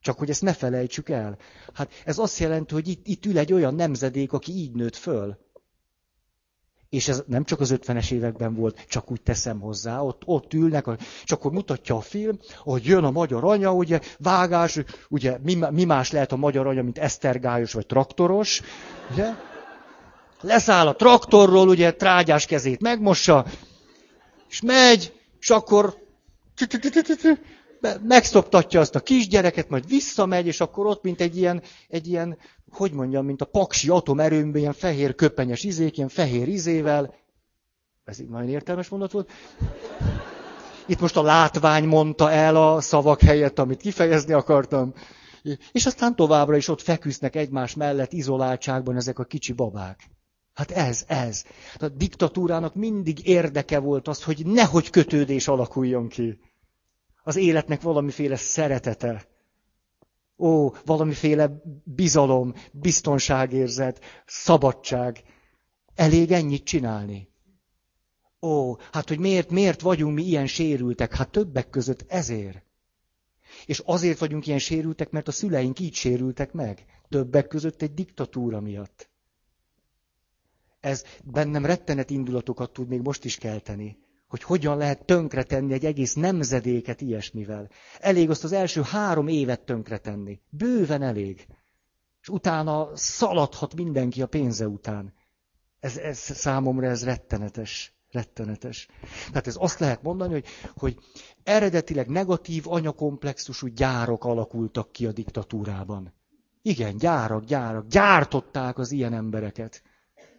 [0.00, 1.36] Csak hogy ezt ne felejtsük el.
[1.72, 5.38] Hát ez azt jelenti, hogy itt, itt ül egy olyan nemzedék, aki így nőtt föl.
[6.88, 10.86] És ez nem csak az 50-es években volt, csak úgy teszem hozzá, ott, ott ülnek,
[11.24, 15.84] és akkor mutatja a film, hogy jön a magyar anya, ugye, vágás, ugye, mi, mi
[15.84, 18.62] más lehet a magyar anya, mint esztergályos vagy traktoros,
[19.10, 19.50] ugye?
[20.42, 23.46] Leszáll a traktorról, ugye trágyás kezét megmossa,
[24.48, 25.96] és megy, és akkor
[28.02, 32.38] megszoptatja azt a kisgyereket, majd visszamegy, és akkor ott, mint egy ilyen, egy ilyen,
[32.70, 37.14] hogy mondjam, mint a paksi atomerőmben, ilyen fehér köpenyes izék, ilyen fehér izével.
[38.04, 39.30] Ez így nagyon értelmes mondat volt.
[40.86, 44.94] Itt most a látvány mondta el a szavak helyett, amit kifejezni akartam.
[45.72, 50.11] És aztán továbbra is ott feküsznek egymás mellett izoláltságban ezek a kicsi babák.
[50.54, 51.44] Hát ez, ez.
[51.78, 56.38] A diktatúrának mindig érdeke volt az, hogy nehogy kötődés alakuljon ki.
[57.22, 59.28] Az életnek valamiféle szeretete.
[60.38, 65.22] Ó, valamiféle bizalom, biztonságérzet, szabadság.
[65.94, 67.28] Elég ennyit csinálni.
[68.40, 71.14] Ó, hát hogy miért, miért vagyunk mi ilyen sérültek?
[71.14, 72.62] Hát többek között ezért.
[73.66, 76.84] És azért vagyunk ilyen sérültek, mert a szüleink így sérültek meg.
[77.08, 79.11] Többek között egy diktatúra miatt
[80.82, 86.14] ez bennem rettenet indulatokat tud még most is kelteni, hogy hogyan lehet tönkretenni egy egész
[86.14, 87.68] nemzedéket ilyesmivel.
[87.98, 90.40] Elég azt az első három évet tönkretenni.
[90.48, 91.46] Bőven elég.
[92.20, 95.14] És utána szaladhat mindenki a pénze után.
[95.80, 97.94] Ez, ez számomra ez rettenetes.
[98.10, 98.88] Rettenetes.
[99.28, 100.98] Tehát ez azt lehet mondani, hogy, hogy
[101.42, 106.14] eredetileg negatív anyakomplexusú gyárok alakultak ki a diktatúrában.
[106.62, 107.86] Igen, gyárak, gyárak.
[107.86, 109.82] Gyártották az ilyen embereket.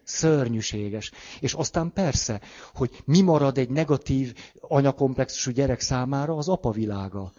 [0.04, 1.12] Szörnyűséges.
[1.40, 2.40] És aztán persze,
[2.74, 7.32] hogy mi marad egy negatív anyakomplexusú gyerek számára az apavilága.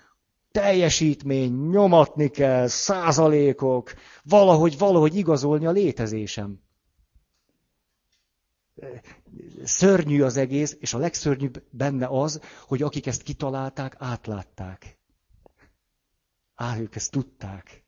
[0.51, 6.60] Teljesítmény, nyomatni kell, százalékok, valahogy, valahogy igazolni a létezésem.
[9.63, 14.99] Szörnyű az egész, és a legszörnyűbb benne az, hogy akik ezt kitalálták, átlátták.
[16.56, 17.86] Á, ők ezt tudták.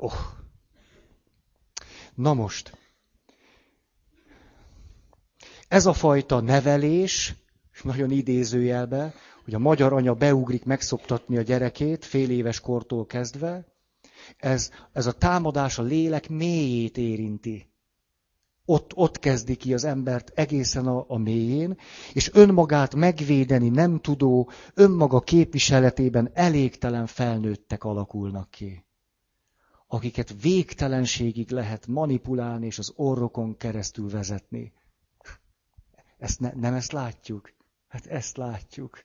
[0.00, 0.12] Oh.
[2.14, 2.78] Na most,
[5.68, 7.34] ez a fajta nevelés,
[7.82, 13.66] nagyon idézőjelbe, hogy a magyar anya beugrik megszoptatni a gyerekét fél éves kortól kezdve,
[14.36, 17.66] ez, ez a támadás a lélek mélyét érinti.
[18.64, 21.78] Ott, ott kezdi ki az embert egészen a, a mélyén,
[22.12, 28.86] és önmagát megvédeni nem tudó, önmaga képviseletében elégtelen felnőttek alakulnak ki
[29.88, 34.72] akiket végtelenségig lehet manipulálni és az orrokon keresztül vezetni.
[36.18, 37.52] Ezt ne, nem ezt látjuk?
[37.88, 39.04] Hát ezt látjuk.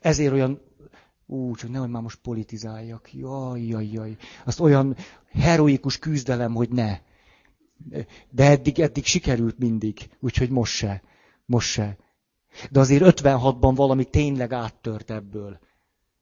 [0.00, 0.60] Ezért olyan,
[1.26, 4.16] ú, csak nehogy már most politizáljak, jaj, jaj, jaj.
[4.44, 4.96] Azt olyan
[5.26, 7.00] heroikus küzdelem, hogy ne.
[8.30, 11.02] De eddig, eddig sikerült mindig, úgyhogy most se,
[11.44, 11.96] most se.
[12.70, 15.58] De azért 56-ban valami tényleg áttört ebből.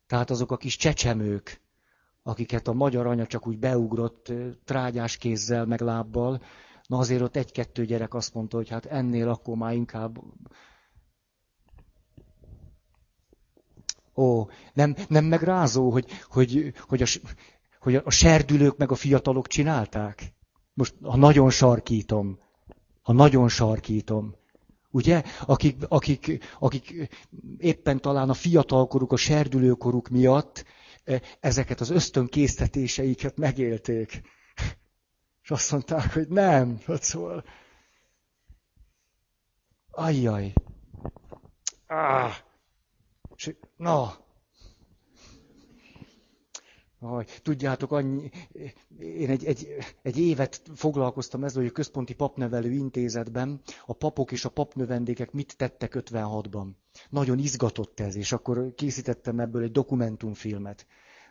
[0.07, 1.61] Tehát azok a kis csecsemők,
[2.27, 4.33] akiket a magyar anya csak úgy beugrott
[4.65, 6.41] trágyás kézzel, meg lábbal,
[6.87, 10.19] na azért ott egy-kettő gyerek azt mondta, hogy hát ennél akkor már inkább...
[14.17, 17.07] Ó, nem, nem megrázó, hogy, hogy, hogy, a,
[17.81, 20.35] hogy a serdülők meg a fiatalok csinálták?
[20.75, 22.39] Most, ha nagyon sarkítom,
[23.03, 24.35] ha nagyon sarkítom,
[24.91, 25.23] ugye?
[25.47, 27.09] Akik, akik, akik
[27.59, 30.65] éppen talán a fiatalkoruk, a serdülőkoruk miatt
[31.41, 34.23] ezeket az ösztönkésztetéseiket megélték.
[35.43, 37.45] És azt mondták, hogy nem, hát szóval.
[39.91, 40.53] Ajjaj.
[41.87, 42.35] Ah.
[43.37, 44.24] És, na.
[47.05, 48.31] Aj, tudjátok, annyi,
[48.99, 49.69] én egy, egy,
[50.03, 55.57] egy évet foglalkoztam ezzel, hogy a Központi Papnevelő Intézetben a papok és a papnövendékek mit
[55.57, 56.67] tettek 56-ban.
[57.11, 60.87] Nagyon izgatott ez, és akkor készítettem ebből egy dokumentumfilmet.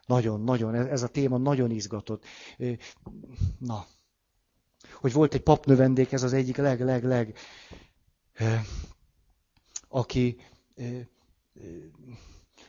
[0.06, 2.24] Nagyon, nagyon, ez a téma nagyon izgatott.
[3.58, 3.86] Na,
[5.00, 7.38] hogy volt egy papnövendék, ez az egyik leg, leg, leg,
[9.88, 10.38] aki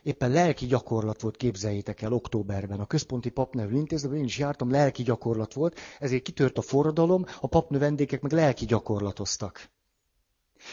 [0.04, 2.80] éppen lelki gyakorlat volt, képzeljétek el, októberben.
[2.80, 7.46] A Központi Papnevű Intézetben én is jártam, lelki gyakorlat volt, ezért kitört a forradalom, a
[7.46, 9.70] papnövendékek meg lelki gyakorlatoztak.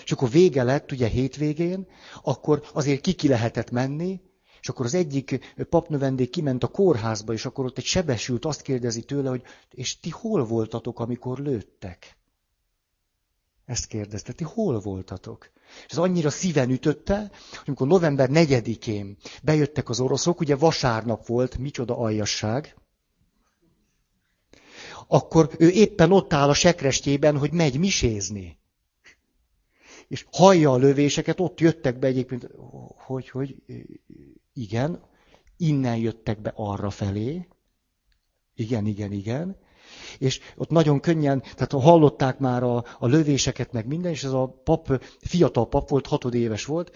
[0.03, 1.87] És akkor vége lett, ugye hétvégén,
[2.23, 4.21] akkor azért ki ki lehetett menni,
[4.61, 9.03] és akkor az egyik papnövendék kiment a kórházba, és akkor ott egy sebesült azt kérdezi
[9.03, 12.17] tőle, hogy és ti hol voltatok, amikor lőttek?
[13.65, 15.51] Ezt kérdezte, ti hol voltatok?
[15.85, 17.17] És ez annyira szíven ütötte,
[17.49, 22.75] hogy amikor november 4-én bejöttek az oroszok, ugye vasárnap volt, micsoda aljasság,
[25.07, 28.59] akkor ő éppen ott áll a sekrestjében, hogy megy misézni.
[30.07, 32.47] És hallja a lövéseket, ott jöttek be egyébként,
[33.05, 33.55] hogy, hogy
[34.53, 35.03] igen,
[35.57, 37.47] innen jöttek be arra felé,
[38.55, 39.57] igen, igen, igen,
[40.17, 44.61] és ott nagyon könnyen, tehát hallották már a, a lövéseket, meg minden, és ez a
[44.63, 46.91] pap, fiatal pap volt, hatodéves volt,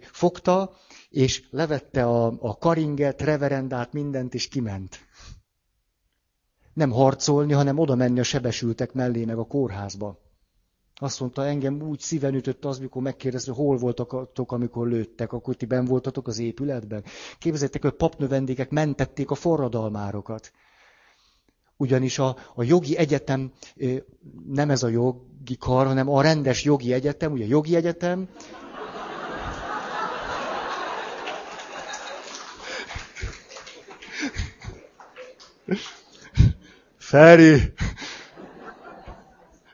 [0.00, 0.72] fogta,
[1.08, 4.98] és levette a, a karinget, reverendát, mindent, és kiment.
[6.74, 10.20] Nem harcolni, hanem oda menni a sebesültek mellé, meg a kórházba.
[10.94, 15.66] Azt mondta, engem úgy szíven ütött az, mikor megkérdezte, hol voltatok, amikor lőttek, akkor ti
[15.66, 17.04] ben voltatok az épületben.
[17.38, 20.52] Képzeljétek, hogy papnövendékek mentették a forradalmárokat.
[21.82, 23.50] Ugyanis a, a jogi egyetem,
[24.48, 28.28] nem ez a jogi kar, hanem a rendes jogi egyetem, ugye jogi egyetem,
[36.98, 37.72] Feri,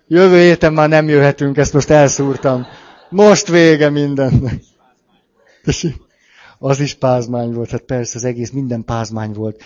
[0.07, 2.66] Jövő héten már nem jöhetünk, ezt most elszúrtam.
[3.11, 4.61] Most vége mindennek.
[6.59, 9.62] Az is pázmány volt, hát persze az egész minden pázmány volt.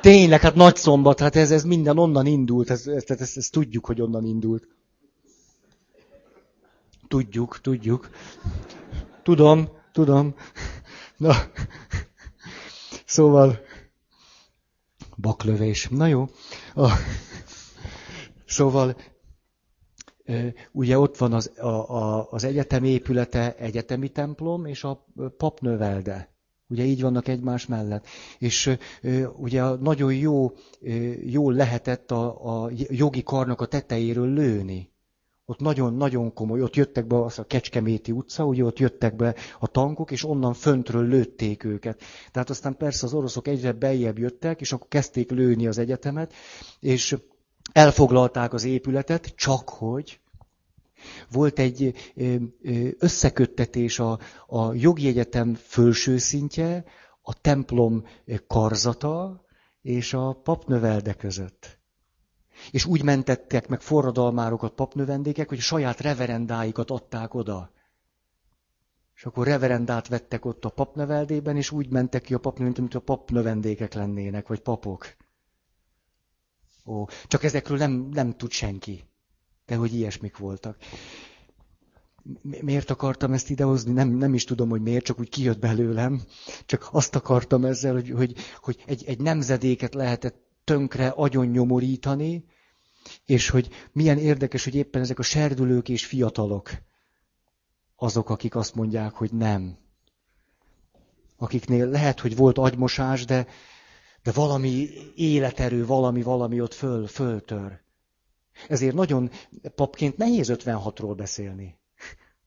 [0.00, 3.86] Tényleg, hát nagy szombat, hát ez, ez minden onnan indult, ez, ez, ez, ez tudjuk,
[3.86, 4.68] hogy onnan indult.
[7.08, 8.10] Tudjuk, tudjuk.
[9.22, 10.34] Tudom, tudom.
[11.16, 11.34] Na,
[13.04, 13.58] szóval,
[15.16, 15.88] baklövés.
[15.90, 16.28] Na jó.
[16.74, 16.88] A,
[18.48, 18.96] Szóval
[20.72, 25.06] ugye ott van az, a, a, az egyetem épülete, egyetemi templom, és a
[25.36, 26.32] papnövelde.
[26.68, 28.06] Ugye így vannak egymás mellett.
[28.38, 28.76] És
[29.36, 30.52] ugye nagyon jó,
[31.24, 34.90] jól lehetett a, a jogi karnak a tetejéről lőni.
[35.50, 39.66] Ott nagyon-nagyon komoly, ott jöttek be az a Kecskeméti utca, ugye ott jöttek be a
[39.66, 42.00] tankok, és onnan föntről lőtték őket.
[42.30, 46.32] Tehát aztán persze az oroszok egyre beljebb jöttek, és akkor kezdték lőni az egyetemet,
[46.80, 47.16] és
[47.72, 50.20] elfoglalták az épületet, csak hogy
[51.30, 51.94] volt egy
[52.98, 56.84] összeköttetés a, a jogi egyetem felső szintje,
[57.22, 58.04] a templom
[58.46, 59.44] karzata
[59.82, 61.78] és a papnövelde között.
[62.70, 67.70] És úgy mentettek meg forradalmárokat papnövendékek, hogy saját reverendáikat adták oda.
[69.14, 73.00] És akkor reverendát vettek ott a papneveldében, és úgy mentek ki a papnövendék, mint a
[73.00, 75.16] papnövendékek lennének, vagy papok.
[76.84, 79.07] Ó, csak ezekről nem, nem tud senki.
[79.68, 80.76] De hogy ilyesmik voltak.
[82.42, 83.92] Miért akartam ezt idehozni?
[83.92, 86.22] Nem, nem is tudom, hogy miért, csak úgy kijött belőlem.
[86.66, 92.44] Csak azt akartam ezzel, hogy, hogy, hogy egy, egy nemzedéket lehetett tönkre agyon nyomorítani,
[93.24, 96.70] és hogy milyen érdekes, hogy éppen ezek a serdülők és fiatalok
[97.96, 99.78] azok, akik azt mondják, hogy nem.
[101.36, 103.46] Akiknél lehet, hogy volt agymosás, de,
[104.22, 107.80] de valami életerő, valami, valami ott föl, föltör.
[108.68, 109.30] Ezért nagyon
[109.74, 111.78] papként nehéz 56-ról beszélni.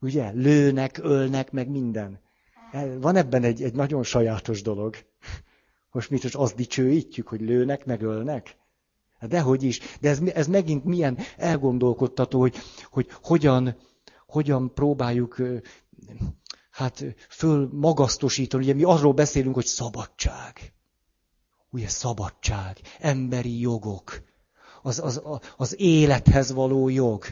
[0.00, 0.30] Ugye?
[0.30, 2.20] Lőnek, ölnek, meg minden.
[3.00, 4.96] Van ebben egy, egy nagyon sajátos dolog.
[5.90, 8.56] Most mit most azt dicsőítjük, hogy lőnek, meg ölnek?
[9.18, 9.80] Hát dehogy is.
[10.00, 12.56] De ez, ez megint milyen elgondolkodtató, hogy,
[12.90, 13.76] hogy hogyan,
[14.26, 15.42] hogyan próbáljuk
[16.70, 18.62] hát föl magasztosítani.
[18.62, 20.72] Ugye mi arról beszélünk, hogy szabadság.
[21.70, 24.22] Ugye szabadság, emberi jogok,
[24.82, 25.22] az, az,
[25.56, 27.24] az élethez való jog.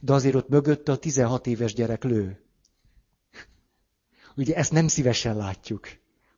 [0.00, 2.44] De azért ott mögötte a 16 éves gyerek lő.
[4.36, 5.88] Ugye ezt nem szívesen látjuk.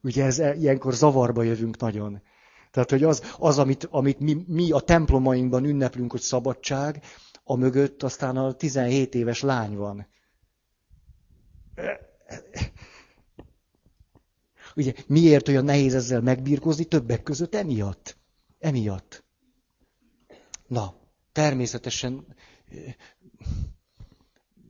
[0.02, 2.22] Ugye ez, ilyenkor zavarba jövünk nagyon.
[2.70, 7.04] Tehát, hogy az, az amit, amit mi, mi a templomainkban ünneplünk, hogy szabadság,
[7.44, 10.06] a mögött aztán a 17 éves lány van.
[14.76, 16.84] Ugye miért olyan nehéz ezzel megbírkozni?
[16.84, 18.16] Többek között emiatt.
[18.58, 19.25] Emiatt.
[20.66, 20.94] Na,
[21.32, 22.26] természetesen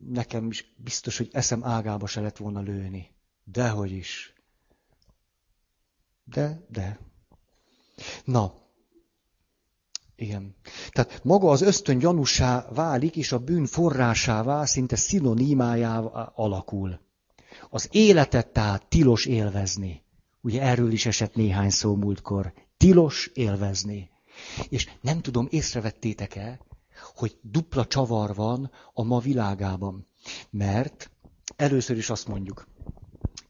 [0.09, 3.11] nekem is biztos, hogy eszem ágába se lett volna lőni.
[3.44, 4.34] Dehogy is.
[6.24, 6.99] De, de.
[8.24, 8.55] Na,
[10.16, 10.55] igen.
[10.90, 17.01] Tehát maga az ösztön gyanúsá válik, és a bűn forrásává, szinte szinonimájává alakul.
[17.70, 20.03] Az életet tehát tilos élvezni.
[20.40, 22.53] Ugye erről is esett néhány szó múltkor.
[22.76, 24.11] Tilos élvezni.
[24.68, 26.61] És nem tudom, észrevettétek-e,
[27.14, 30.07] hogy dupla csavar van a ma világában.
[30.51, 31.11] Mert
[31.57, 32.66] először is azt mondjuk,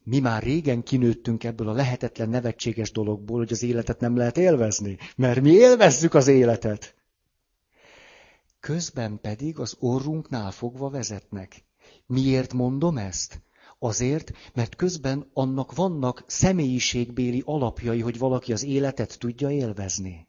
[0.02, 4.98] mi már régen kinőttünk ebből a lehetetlen nevetséges dologból, hogy az életet nem lehet élvezni,
[5.16, 6.94] mert mi élvezzük az életet.
[8.60, 11.64] Közben pedig az orrunknál fogva vezetnek.
[12.06, 13.42] Miért mondom ezt?
[13.78, 20.25] Azért, mert közben annak vannak személyiségbéli alapjai, hogy valaki az életet tudja élvezni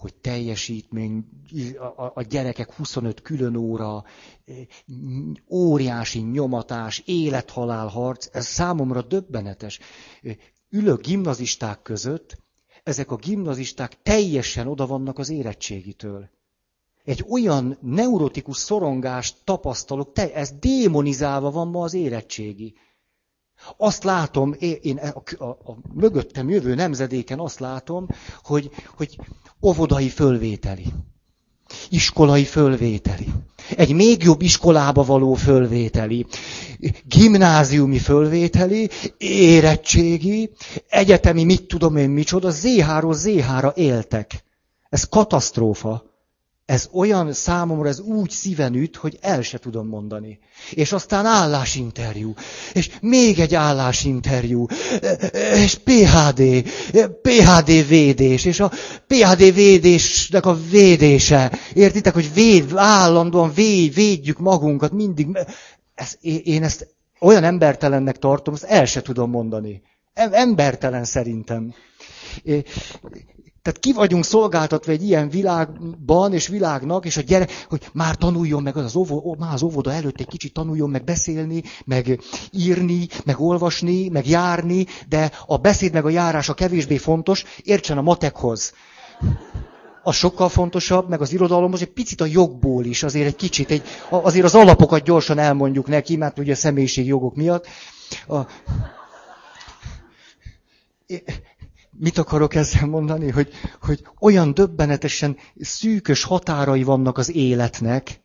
[0.00, 1.24] hogy teljesítmény,
[2.14, 4.04] a gyerekek 25 külön óra,
[5.50, 9.78] óriási nyomatás, élethalál harc, ez számomra döbbenetes.
[10.70, 12.38] Ülök gimnazisták között,
[12.82, 16.30] ezek a gimnazisták teljesen oda vannak az érettségitől.
[17.04, 22.74] Egy olyan neurotikus szorongást tapasztalok, te, ez démonizálva van ma az érettségi.
[23.76, 28.06] Azt látom, én a, a, a mögöttem jövő nemzedéken azt látom,
[28.42, 29.18] hogy, hogy
[29.62, 30.84] óvodai fölvételi,
[31.88, 33.28] iskolai fölvételi,
[33.76, 36.26] egy még jobb iskolába való fölvételi,
[37.04, 40.50] gimnáziumi fölvételi, érettségi,
[40.88, 44.44] egyetemi, mit tudom én micsoda, Z-ról Z-ra éltek.
[44.88, 46.09] Ez katasztrófa.
[46.70, 50.38] Ez olyan számomra, ez úgy szíven üt, hogy el se tudom mondani.
[50.70, 52.34] És aztán állásinterjú.
[52.72, 54.66] És még egy állásinterjú.
[55.54, 56.42] És PHD.
[57.22, 58.44] PHD védés.
[58.44, 58.70] És a
[59.06, 61.52] PHD védésnek a védése.
[61.74, 65.26] Értitek, hogy véd, állandóan véd, védjük magunkat mindig.
[65.94, 66.88] Ez, én ezt
[67.20, 69.82] olyan embertelennek tartom, ezt el se tudom mondani.
[70.14, 71.74] Embertelen szerintem.
[73.62, 78.62] Tehát ki vagyunk szolgáltatva egy ilyen világban és világnak, és a gyerek, hogy már tanuljon
[78.62, 83.40] meg az, óvo, már az óvoda előtt egy kicsit tanuljon meg beszélni, meg írni, meg
[83.40, 88.72] olvasni, meg járni, de a beszéd meg a járás a kevésbé fontos, értsen a matekhoz.
[90.02, 93.82] Az sokkal fontosabb, meg az irodalomhoz, egy picit a jogból is, azért egy kicsit, egy,
[94.08, 97.66] azért az alapokat gyorsan elmondjuk neki, mert ugye a személyiségjogok miatt.
[98.28, 98.40] A,
[102.00, 108.20] mit akarok ezzel mondani, hogy, hogy olyan döbbenetesen szűkös határai vannak az életnek,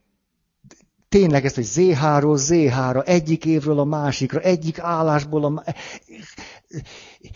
[1.16, 5.64] tényleg ezt, hogy Z-ról Z-ra, egyik évről a másikra, egyik állásból a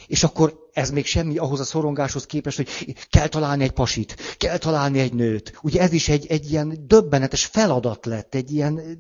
[0.08, 4.58] és akkor ez még semmi ahhoz a szorongáshoz képest, hogy kell találni egy pasit, kell
[4.58, 5.60] találni egy nőt.
[5.62, 9.00] Ugye ez is egy, egy ilyen döbbenetes feladat lett, egy ilyen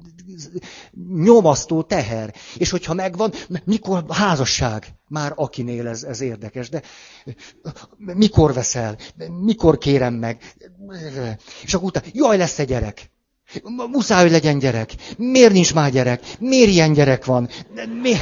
[1.13, 2.33] nyomasztó teher.
[2.57, 4.87] És hogyha megvan, mikor házasság?
[5.07, 6.81] Már akinél ez, ez érdekes, de
[7.97, 8.97] mikor veszel?
[9.41, 10.53] Mikor kérem meg?
[11.63, 13.11] És akkor utána, jaj, lesz egy gyerek.
[13.91, 14.95] Muszáj, hogy legyen gyerek.
[15.17, 16.21] Miért nincs már gyerek?
[16.39, 17.49] Miért ilyen gyerek van?
[18.01, 18.13] Mi?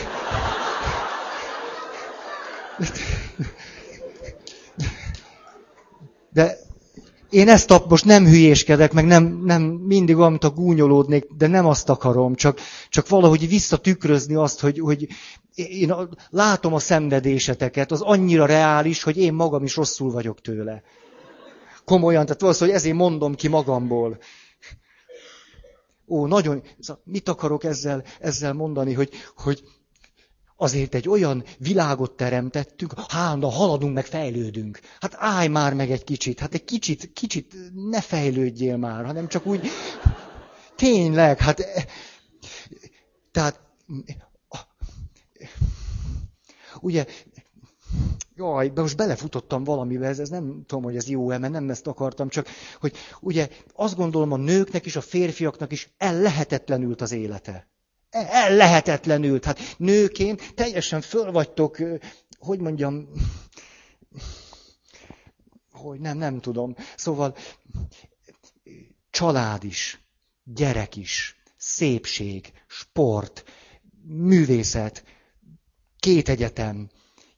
[6.34, 6.58] De
[7.30, 11.66] én ezt a, most nem hülyéskedek, meg nem, nem mindig olyan, a gúnyolódnék, de nem
[11.66, 12.60] azt akarom, csak,
[12.90, 15.08] csak valahogy visszatükrözni azt, hogy, hogy
[15.56, 15.94] én
[16.30, 20.82] látom a szenvedéseteket, az annyira reális, hogy én magam is rosszul vagyok tőle.
[21.86, 24.18] Komolyan, tehát valószínűleg ezért mondom ki magamból.
[26.08, 26.64] Ó, nagyon,
[27.04, 29.64] mit akarok ezzel, ezzel mondani, hogy, hogy
[30.56, 34.80] azért egy olyan világot teremtettünk, hálna haladunk, meg fejlődünk.
[35.00, 37.56] Hát állj már meg egy kicsit, hát egy kicsit, kicsit
[37.90, 39.68] ne fejlődjél már, hanem csak úgy,
[40.76, 41.66] tényleg, hát,
[43.32, 43.60] tehát,
[46.80, 47.06] ugye,
[48.36, 51.88] Jaj, de most belefutottam valamibe, ez, ez nem tudom, hogy ez jó-e, mert nem ezt
[51.88, 52.48] akartam, csak
[52.80, 57.68] hogy ugye azt gondolom a nőknek is, a férfiaknak is ellehetetlenült az élete.
[58.10, 59.46] Ellehetetlenült.
[59.46, 61.78] Hát nőként teljesen föl vagytok,
[62.40, 63.10] hogy mondjam,
[65.72, 66.76] hogy nem, nem tudom.
[66.96, 67.36] Szóval
[69.10, 70.02] család is,
[70.44, 73.44] gyerek is, szépség, sport,
[74.04, 75.04] művészet,
[76.00, 76.90] két egyetem,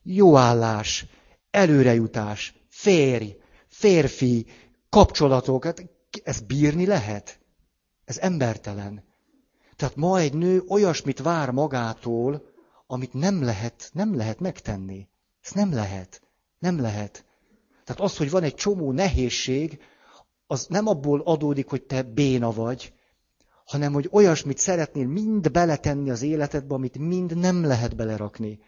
[0.03, 1.05] jó állás,
[1.51, 3.35] előrejutás, férj,
[3.67, 4.45] férfi,
[4.89, 5.89] kapcsolatok, hát
[6.23, 7.39] ezt bírni lehet?
[8.05, 9.03] Ez embertelen.
[9.75, 12.43] Tehát ma egy nő olyasmit vár magától,
[12.87, 15.07] amit nem lehet, nem lehet megtenni.
[15.43, 16.21] Ez nem lehet.
[16.59, 17.25] Nem lehet.
[17.83, 19.79] Tehát az, hogy van egy csomó nehézség,
[20.47, 22.93] az nem abból adódik, hogy te béna vagy,
[23.65, 28.59] hanem hogy olyasmit szeretnél mind beletenni az életedbe, amit mind nem lehet belerakni.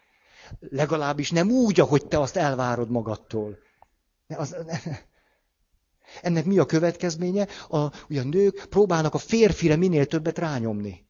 [0.60, 3.58] Legalábbis nem úgy, ahogy te azt elvárod magadtól.
[4.28, 4.56] Az,
[6.22, 7.48] ennek mi a következménye?
[7.70, 11.10] A, ugye a nők próbálnak a férfire minél többet rányomni.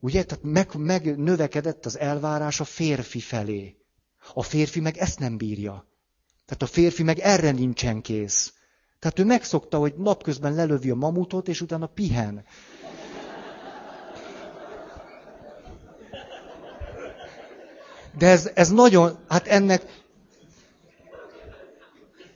[0.00, 0.24] Ugye?
[0.24, 3.76] Tehát meg, megnövekedett az elvárás a férfi felé.
[4.34, 5.88] A férfi meg ezt nem bírja.
[6.46, 8.52] Tehát a férfi meg erre nincsen kész.
[8.98, 12.44] Tehát ő megszokta, hogy napközben lelövi a mamutot, és utána pihen.
[18.18, 20.02] De ez, ez nagyon, hát ennek,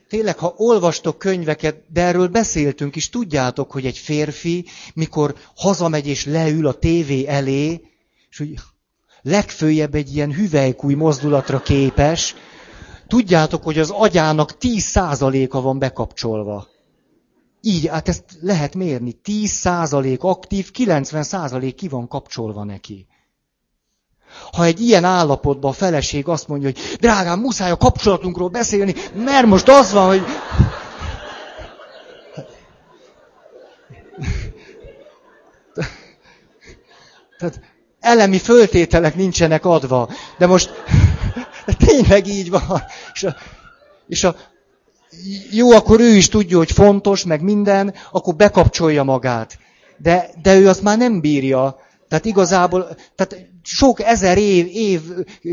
[0.09, 4.65] tényleg, ha olvastok könyveket, de erről beszéltünk is, tudjátok, hogy egy férfi,
[4.95, 7.81] mikor hazamegy és leül a tévé elé,
[8.31, 8.59] és úgy
[9.23, 12.35] legfőjebb egy ilyen hüvelykúj mozdulatra képes,
[13.07, 16.67] tudjátok, hogy az agyának 10%-a van bekapcsolva.
[17.61, 19.21] Így, hát ezt lehet mérni.
[19.25, 23.07] 10% aktív, 90% ki van kapcsolva neki.
[24.53, 29.47] Ha egy ilyen állapotban a feleség azt mondja, hogy drágám, muszáj a kapcsolatunkról beszélni, mert
[29.47, 30.23] most az van, hogy...
[37.39, 37.61] Tehát
[38.01, 40.09] elemi föltételek nincsenek adva,
[40.39, 40.71] de most
[41.87, 42.83] tényleg így van.
[43.13, 43.37] És a,
[44.09, 44.37] és a,
[45.51, 49.59] jó, akkor ő is tudja, hogy fontos, meg minden, akkor bekapcsolja magát.
[49.97, 51.77] De, de ő azt már nem bírja.
[52.09, 55.01] Tehát igazából, tehát sok ezer év, év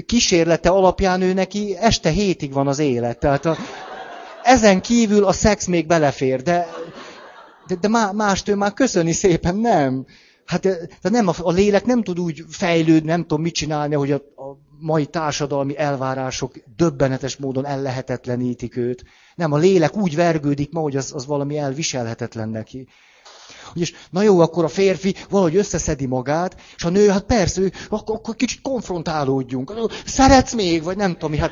[0.05, 3.19] kísérlete alapján ő neki este hétig van az élet.
[3.19, 3.57] Tehát a,
[4.43, 6.67] ezen kívül a szex még belefér, de,
[7.67, 10.05] de, de mást ő már köszöni szépen nem.
[10.45, 10.61] Hát
[11.01, 14.57] de nem, a lélek nem tud úgy fejlődni, nem tudom mit csinálni, hogy a, a
[14.79, 19.03] mai társadalmi elvárások döbbenetes módon ellehetetlenítik őt.
[19.35, 22.87] Nem, a lélek úgy vergődik ma, hogy az, az valami elviselhetetlen neki.
[23.73, 27.71] És na jó, akkor a férfi valahogy összeszedi magát, és a nő, hát persze, ő,
[27.89, 29.73] akkor, akkor kicsit konfrontálódjunk.
[30.05, 31.51] Szeretsz még, vagy nem tudom hát...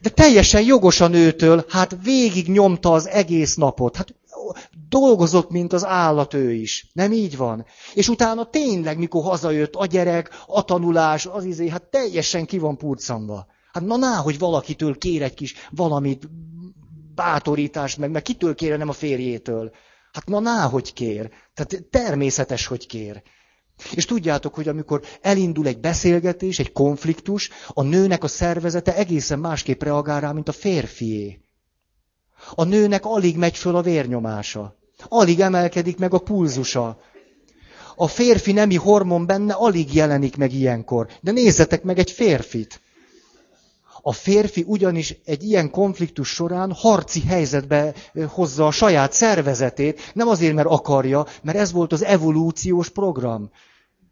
[0.00, 3.96] De teljesen jogos a nőtől, hát végig nyomta az egész napot.
[3.96, 4.14] Hát
[4.88, 6.90] dolgozott, mint az állat ő is.
[6.92, 7.66] Nem így van?
[7.94, 12.76] És utána tényleg, mikor hazajött a gyerek, a tanulás, az izé, hát teljesen ki van
[12.76, 13.46] purcanva.
[13.72, 16.28] Hát na ná, hogy valakitől kér egy kis valamit,
[17.14, 19.70] bátorítást meg, meg kitől kére, nem a férjétől.
[20.12, 21.30] Hát na, ná, hogy kér.
[21.54, 23.22] Tehát természetes, hogy kér.
[23.94, 29.82] És tudjátok, hogy amikor elindul egy beszélgetés, egy konfliktus, a nőnek a szervezete egészen másképp
[29.82, 31.40] reagál rá, mint a férfié.
[32.54, 34.78] A nőnek alig megy föl a vérnyomása.
[35.08, 37.00] Alig emelkedik meg a pulzusa.
[37.96, 41.08] A férfi nemi hormon benne alig jelenik meg ilyenkor.
[41.20, 42.80] De nézzetek meg egy férfit.
[44.08, 47.94] A férfi ugyanis egy ilyen konfliktus során harci helyzetbe
[48.28, 53.50] hozza a saját szervezetét, nem azért, mert akarja, mert ez volt az evolúciós program.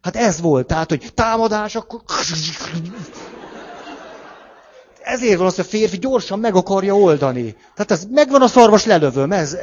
[0.03, 2.01] Hát ez volt, tehát, hogy támadás, akkor...
[5.03, 7.57] Ezért van az, hogy a férfi gyorsan meg akarja oldani.
[7.75, 9.33] Tehát ez megvan a szarvas, lelövöm.
[9.33, 9.57] Ez...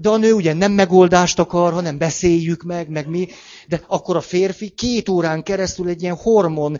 [0.00, 3.28] De a nő ugye nem megoldást akar, hanem beszéljük meg, meg mi.
[3.68, 6.78] De akkor a férfi két órán keresztül egy ilyen hormon...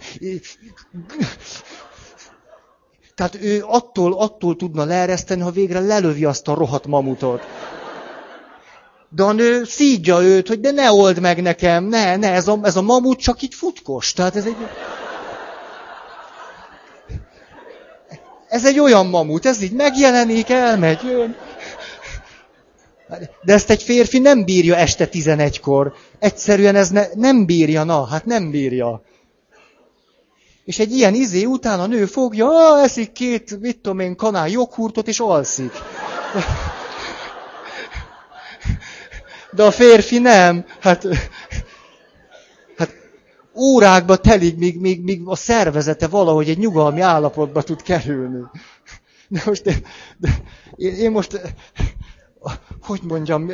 [3.14, 7.42] Tehát ő attól, attól tudna leereszteni, ha végre lelövi azt a rohadt mamutot.
[9.10, 12.58] De a nő szídja őt, hogy de ne old meg nekem, ne, ne, ez a,
[12.62, 14.12] ez a mamut csak így futkos.
[14.12, 14.56] Tehát ez egy...
[18.48, 21.36] Ez egy olyan mamut, ez így megjelenik, elmegy, jön.
[23.42, 25.94] De ezt egy férfi nem bírja este 11-kor.
[26.18, 29.02] Egyszerűen ez ne, nem bírja, na, hát nem bírja.
[30.64, 35.08] És egy ilyen izé után a nő fogja, eszik két, mit tudom én, kanál joghurtot,
[35.08, 35.72] és alszik.
[39.50, 40.64] De a férfi nem.
[40.80, 41.06] Hát,
[42.76, 42.94] hát
[43.54, 48.40] órákba telik, míg, míg, míg a szervezete valahogy egy nyugalmi állapotba tud kerülni.
[49.28, 49.86] De most én,
[50.16, 50.28] de
[50.76, 51.40] én most
[52.80, 53.52] hogy mondjam,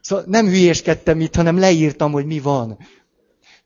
[0.00, 2.78] szóval nem hülyéskedtem itt, hanem leírtam, hogy mi van.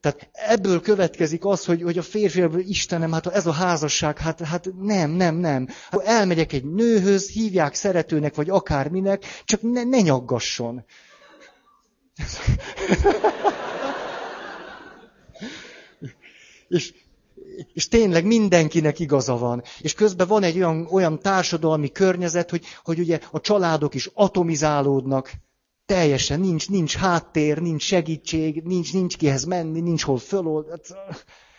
[0.03, 4.69] Tehát ebből következik az, hogy, hogy a férfi, Istenem, hát ez a házasság, hát, hát
[4.81, 5.69] nem, nem, nem.
[5.91, 10.85] Ha elmegyek egy nőhöz, hívják szeretőnek, vagy akárminek, csak ne, ne nyaggasson.
[16.69, 16.95] és,
[17.73, 19.63] és tényleg mindenkinek igaza van.
[19.81, 25.33] És közben van egy olyan, olyan társadalmi környezet, hogy, hogy ugye a családok is atomizálódnak,
[25.87, 30.69] teljesen nincs, nincs háttér, nincs segítség, nincs, nincs kihez menni, nincs hol fölold.
[30.71, 30.95] Hát,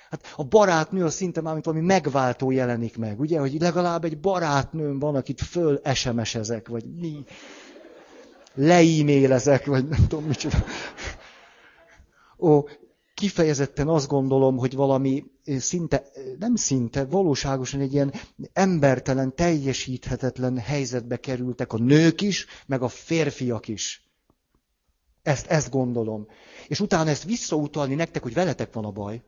[0.10, 4.20] hát a barátnő az szinte már, mint valami megváltó jelenik meg, ugye, hogy legalább egy
[4.20, 7.24] barátnőm van, akit föl SMS-ezek, vagy mi,
[8.56, 10.64] leímélezek, vagy nem tudom micsoda.
[12.40, 12.64] Ó,
[13.14, 15.24] kifejezetten azt gondolom, hogy valami
[15.58, 16.04] szinte,
[16.40, 18.14] nem szinte, valóságosan egy ilyen
[18.54, 24.08] embertelen, teljesíthetetlen helyzetbe kerültek a nők is, meg a férfiak is.
[25.22, 26.28] Ezt, ezt gondolom.
[26.68, 29.24] És utána ezt visszautalni nektek, hogy veletek van a baj.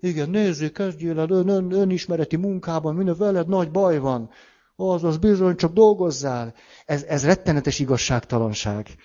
[0.00, 4.30] Igen, nézzük, kezdjél el ön, ön, önismereti munkában, minden veled nagy baj van.
[4.76, 6.54] Az, az bizony, csak dolgozzál.
[6.84, 8.96] Ez, ez rettenetes igazságtalanság.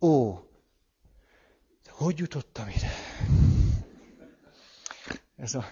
[0.00, 0.45] Ó,
[1.96, 2.90] hogy jutottam ide?
[5.36, 5.64] Ez a...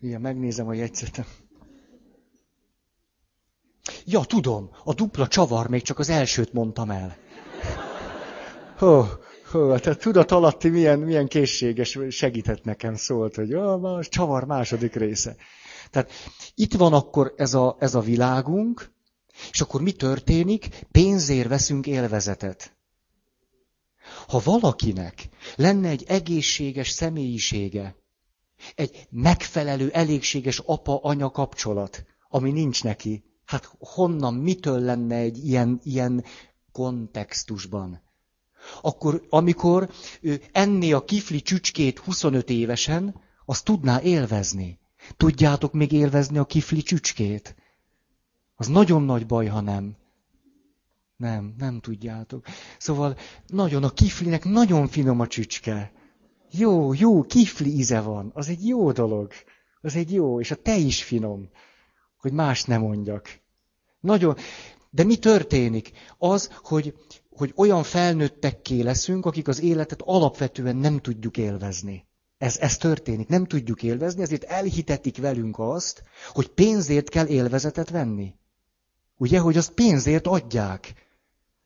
[0.00, 1.24] Igen, megnézem a jegyzetem.
[4.04, 7.16] Ja, tudom, a dupla csavar, még csak az elsőt mondtam el.
[8.76, 9.04] Hó,
[9.50, 15.36] hó, tehát tudat alatti milyen, milyen készséges segített nekem szólt, hogy a csavar második része.
[15.90, 16.10] Tehát
[16.54, 18.92] itt van akkor ez a, ez a világunk,
[19.50, 20.68] és akkor mi történik?
[20.92, 22.76] Pénzért veszünk élvezetet.
[24.28, 27.96] Ha valakinek lenne egy egészséges személyisége,
[28.74, 36.24] egy megfelelő, elégséges apa-anya kapcsolat, ami nincs neki, hát honnan, mitől lenne egy ilyen, ilyen
[36.72, 38.02] kontextusban?
[38.80, 44.78] Akkor, amikor ő enné a kifli csücskét 25 évesen, azt tudná élvezni.
[45.16, 47.54] Tudjátok még élvezni a kifli csücskét?
[48.56, 49.96] Az nagyon nagy baj, ha nem.
[51.24, 52.46] Nem, nem tudjátok.
[52.78, 53.16] Szóval
[53.46, 55.92] nagyon a kiflinek nagyon finom a csücske.
[56.50, 58.30] Jó, jó, kifli íze van.
[58.34, 59.32] Az egy jó dolog.
[59.80, 61.48] Az egy jó, és a te is finom.
[62.18, 63.40] Hogy más nem mondjak.
[64.00, 64.36] Nagyon.
[64.90, 65.90] De mi történik?
[66.18, 66.94] Az, hogy,
[67.30, 72.06] hogy olyan felnőttekké leszünk, akik az életet alapvetően nem tudjuk élvezni.
[72.38, 76.02] Ez, ez történik, nem tudjuk élvezni, ezért elhitetik velünk azt,
[76.32, 78.34] hogy pénzért kell élvezetet venni.
[79.16, 81.03] Ugye, hogy azt pénzért adják.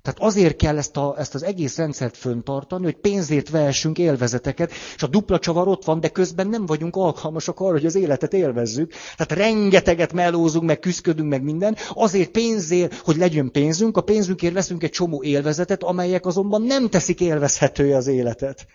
[0.02, 5.02] Tehát azért kell ezt, a, ezt az egész rendszert föntartani, hogy pénzért vehessünk élvezeteket, és
[5.02, 8.92] a dupla csavar ott van, de közben nem vagyunk alkalmasak arra, hogy az életet élvezzük.
[9.16, 14.82] Tehát rengeteget melózunk, meg küzdködünk, meg minden, azért pénzért, hogy legyen pénzünk, a pénzünkért veszünk
[14.82, 18.66] egy csomó élvezetet, amelyek azonban nem teszik élvezhetője az életet.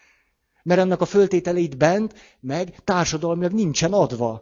[0.63, 4.41] Mert ennek a föltételeit bent, meg társadalmilag nincsen adva.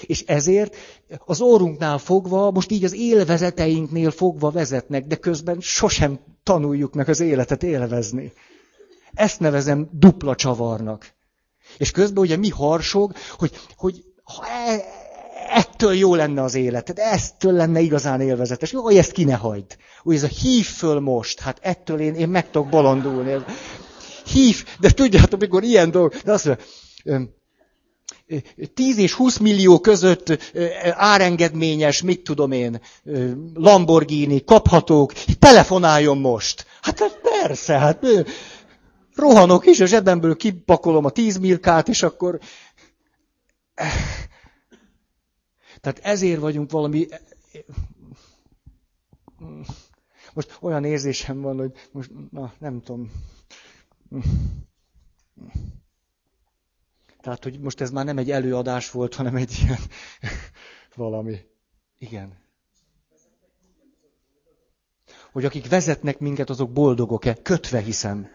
[0.00, 0.76] És ezért
[1.24, 7.20] az órunknál fogva, most így az élvezeteinknél fogva vezetnek, de közben sosem tanuljuk meg az
[7.20, 8.32] életet élvezni.
[9.14, 11.14] Ezt nevezem dupla csavarnak.
[11.76, 14.84] És közben ugye mi harsog, hogy, hogy ha e,
[15.48, 18.72] ettől jó lenne az életed, eztől lenne igazán élvezetes.
[18.72, 19.76] Jó, hogy ezt ki ne hagyd.
[20.02, 23.44] Úgy ez a hív föl most, hát ettől én, én meg tudok bolondulni.
[24.32, 26.64] Hív, de tudjátok, mikor ilyen dolog, de azt mondja,
[28.74, 30.54] 10 és 20 millió között
[30.90, 32.80] árengedményes, mit tudom én,
[33.54, 36.66] Lamborghini, kaphatók, telefonáljon most.
[36.82, 38.06] Hát, hát persze, hát
[39.14, 42.38] rohanok is, a zsebemből kipakolom a 10 milkát, és akkor...
[45.80, 47.06] Tehát ezért vagyunk valami...
[50.34, 53.10] Most olyan érzésem van, hogy most, na, nem tudom.
[57.26, 59.78] Tehát, hogy most ez már nem egy előadás volt, hanem egy ilyen
[60.94, 61.36] valami.
[61.98, 62.32] Igen.
[65.32, 67.34] Hogy akik vezetnek minket, azok boldogok-e?
[67.42, 68.28] Kötve hiszem.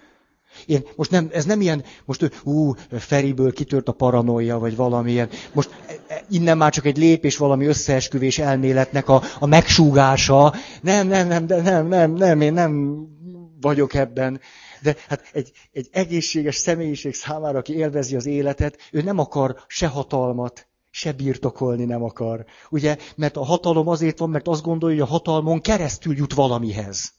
[0.66, 5.30] Én, most nem, ez nem ilyen, most ú, Feriből kitört a paranoia, vagy valamilyen.
[5.54, 10.54] Most e, e, innen már csak egy lépés valami összeesküvés elméletnek a, a megsúgása.
[10.82, 13.06] Nem, nem, nem, de nem, nem, nem, én nem
[13.62, 14.40] vagyok ebben.
[14.82, 19.88] De hát egy, egy egészséges személyiség számára, aki élvezi az életet, ő nem akar se
[19.88, 22.46] hatalmat, se birtokolni nem akar.
[22.70, 27.14] Ugye, mert a hatalom azért van, mert azt gondolja, hogy a hatalmon keresztül jut valamihez.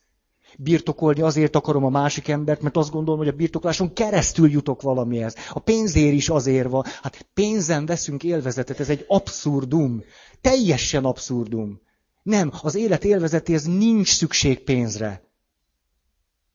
[0.59, 5.35] Birtokolni azért akarom a másik embert, mert azt gondolom, hogy a birtokláson keresztül jutok valamihez.
[5.51, 6.85] A pénzért is azért van.
[7.03, 10.03] Hát pénzen veszünk élvezetet, ez egy abszurdum.
[10.41, 11.81] Teljesen abszurdum.
[12.23, 15.32] Nem, az élet élvezetéhez nincs szükség pénzre.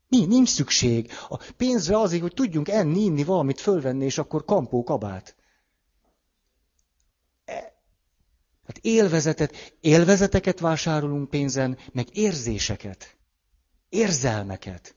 [0.08, 0.26] Mi?
[0.26, 1.12] Nincs szükség.
[1.30, 5.36] A pénzre azért, hogy tudjunk enni, inni, valamit fölvenni, és akkor kampó kabát.
[7.45, 7.74] E,
[8.66, 13.18] hát élvezetet, élvezeteket vásárolunk pénzen, meg érzéseket.
[13.89, 14.95] Érzelmeket.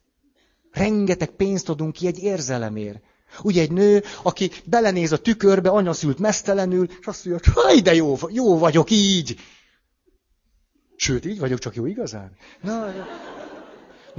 [0.70, 3.02] Rengeteg pénzt adunk ki egy érzelemért.
[3.42, 7.94] Ugye egy nő, aki belenéz a tükörbe, anya szült mesztelenül, és azt mondja, hogy de
[7.94, 9.36] jó, jó vagyok így.
[10.96, 12.36] Sőt, így vagyok, csak jó igazán.
[12.60, 12.92] Na,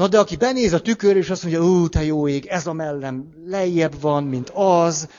[0.01, 2.73] Na de aki benéz a tükör, és azt mondja, ú, te jó ég, ez a
[2.73, 5.09] mellem lejjebb van, mint az.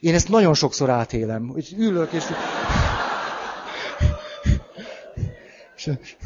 [0.00, 2.24] Én ezt nagyon sokszor átélem, hogy ülök, és...
[5.76, 6.16] és,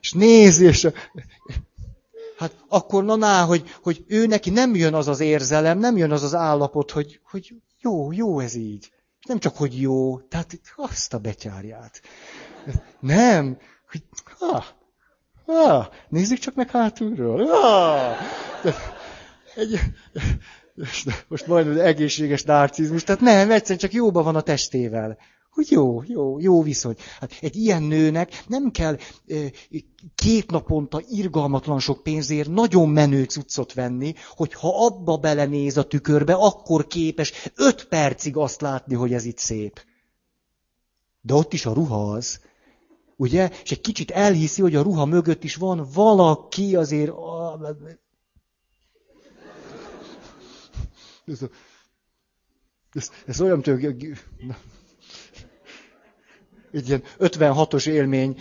[0.00, 0.88] és néz, és...
[2.38, 6.12] Hát akkor na, ná, hogy, hogy ő neki nem jön az az érzelem, nem jön
[6.12, 8.92] az az állapot, hogy, hogy jó, jó ez így.
[9.20, 12.00] És nem csak, hogy jó, tehát azt a betyárját.
[13.00, 13.58] Nem,
[13.90, 14.02] hogy
[14.38, 14.64] ha,
[15.50, 17.50] Ah, nézzük csak meg hátulról.
[17.50, 18.16] Ah,
[19.54, 19.80] egy,
[21.28, 25.18] most majdnem egészséges narcizmus, tehát nem, egyszerűen csak jóban van a testével.
[25.50, 26.94] Hogy jó, jó, jó viszony.
[27.20, 28.96] Hát egy ilyen nőnek nem kell
[30.14, 36.34] két naponta irgalmatlan sok pénzért nagyon menő cuccot venni, hogy ha abba belenéz a tükörbe,
[36.34, 39.80] akkor képes öt percig azt látni, hogy ez itt szép.
[41.20, 42.40] De ott is a ruha az,
[43.20, 43.50] Ugye?
[43.62, 47.12] És egy kicsit elhiszi, hogy a ruha mögött is van valaki azért...
[51.26, 51.40] Ez,
[52.92, 53.84] ez, ez olyan, mint
[56.72, 58.40] egy ilyen 56-os élmény,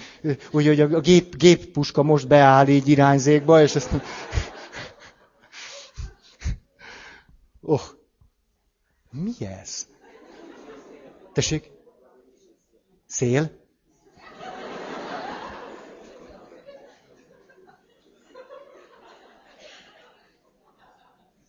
[0.51, 3.89] hogy, hogy a gép, géppuska most beáll így irányzékba, és ezt...
[7.61, 7.81] Oh,
[9.11, 9.87] mi ez?
[11.33, 11.71] Tessék?
[13.05, 13.65] Szél?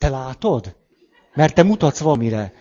[0.09, 0.76] Te látod?
[1.34, 2.52] Mert te mutatsz valamire.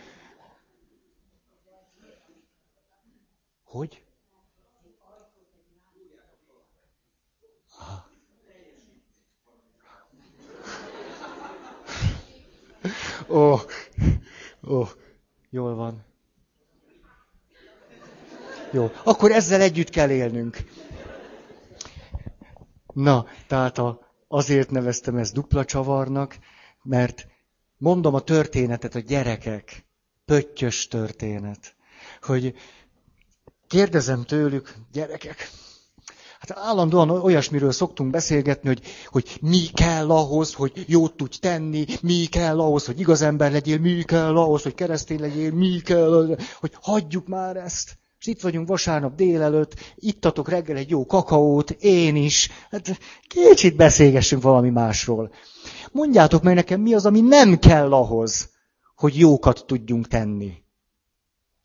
[3.63, 4.03] Hogy?
[13.27, 13.61] Ó, oh,
[14.63, 14.89] ó, oh,
[15.49, 16.05] jól van.
[18.71, 20.57] Jó, akkor ezzel együtt kell élnünk.
[22.93, 26.37] Na, tehát a, azért neveztem ezt dupla csavarnak,
[26.83, 27.27] mert
[27.77, 29.85] mondom a történetet a gyerekek,
[30.25, 31.75] pöttyös történet,
[32.21, 32.53] hogy
[33.67, 35.49] kérdezem tőlük, gyerekek,
[36.39, 42.25] hát állandóan olyasmiről szoktunk beszélgetni, hogy, hogy mi kell ahhoz, hogy jót tudj tenni, mi
[42.25, 46.71] kell ahhoz, hogy igaz ember legyél, mi kell ahhoz, hogy keresztény legyél, mi kell, hogy
[46.81, 47.97] hagyjuk már ezt.
[48.27, 52.49] És itt vagyunk vasárnap délelőtt, ittatok reggel egy jó kakaót, én is.
[52.71, 55.33] Hát kicsit beszélgessünk valami másról.
[55.91, 58.49] Mondjátok meg nekem, mi az, ami nem kell ahhoz,
[58.95, 60.53] hogy jókat tudjunk tenni.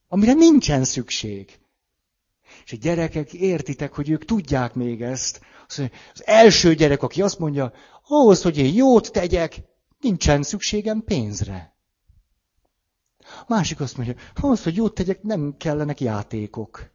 [0.09, 1.59] Amire nincsen szükség.
[2.65, 5.41] És a gyerekek értitek, hogy ők tudják még ezt.
[5.67, 7.73] Az első gyerek, aki azt mondja,
[8.09, 9.61] ahhoz, hogy én jót tegyek,
[10.01, 11.75] nincsen szükségem pénzre.
[13.49, 16.91] Másik azt mondja, ahhoz, hogy jót tegyek, nem kellenek játékok.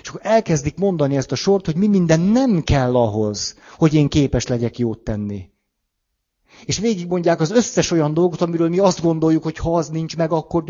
[0.00, 4.08] És akkor elkezdik mondani ezt a sort, hogy mi minden nem kell ahhoz, hogy én
[4.08, 5.50] képes legyek jót tenni.
[6.64, 10.32] És végigmondják az összes olyan dolgot, amiről mi azt gondoljuk, hogy ha az nincs meg,
[10.32, 10.64] akkor...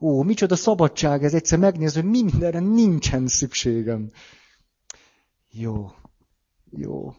[0.00, 4.10] Ó, micsoda szabadság ez egyszer megnézni, hogy mi mindenre nincsen szükségem.
[5.50, 5.90] Jó,
[6.70, 7.14] jó.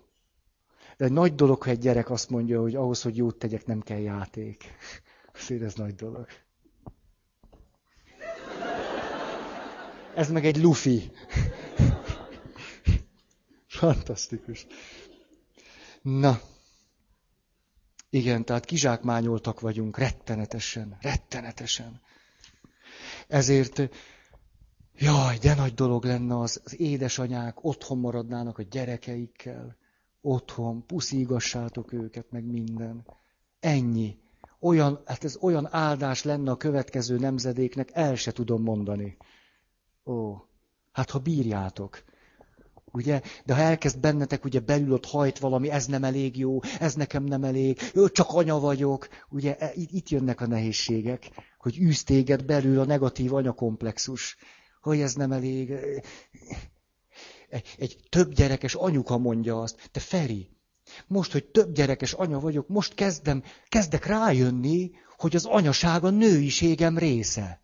[0.97, 3.81] De egy nagy dolog, hogy egy gyerek azt mondja, hogy ahhoz, hogy jót tegyek, nem
[3.81, 4.63] kell játék.
[5.39, 6.27] Azért ez nagy dolog.
[10.15, 11.11] Ez meg egy lufi.
[13.67, 14.67] Fantasztikus.
[16.01, 16.39] Na.
[18.09, 22.01] Igen, tehát kizsákmányoltak vagyunk, rettenetesen, rettenetesen.
[23.27, 23.89] Ezért,
[24.95, 29.77] jaj, de nagy dolog lenne az, az édesanyák otthon maradnának a gyerekeikkel,
[30.25, 33.05] otthon, puszígassátok őket, meg minden.
[33.59, 34.17] Ennyi.
[34.59, 39.17] Olyan, hát ez olyan áldás lenne a következő nemzedéknek, el se tudom mondani.
[40.05, 40.35] Ó,
[40.91, 42.03] hát ha bírjátok.
[42.91, 43.21] Ugye?
[43.45, 47.23] De ha elkezd bennetek ugye belül ott hajt valami, ez nem elég jó, ez nekem
[47.23, 47.79] nem elég,
[48.11, 52.03] csak anya vagyok, ugye e, itt jönnek a nehézségek, hogy űz
[52.45, 54.37] belül a negatív anyakomplexus,
[54.81, 55.73] hogy ez nem elég.
[57.77, 60.49] Egy, több gyerekes anyuka mondja azt, te Feri,
[61.07, 66.97] most, hogy több gyerekes anya vagyok, most kezdem, kezdek rájönni, hogy az anyaság a nőiségem
[66.97, 67.63] része.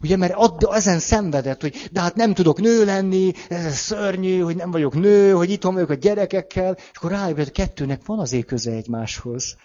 [0.00, 4.56] Ugye, mert add, ezen szenvedett, hogy de hát nem tudok nő lenni, ez szörnyű, hogy
[4.56, 8.18] nem vagyok nő, hogy itt vagyok a gyerekekkel, és akkor rájövök, hogy a kettőnek van
[8.18, 9.56] azért köze egymáshoz.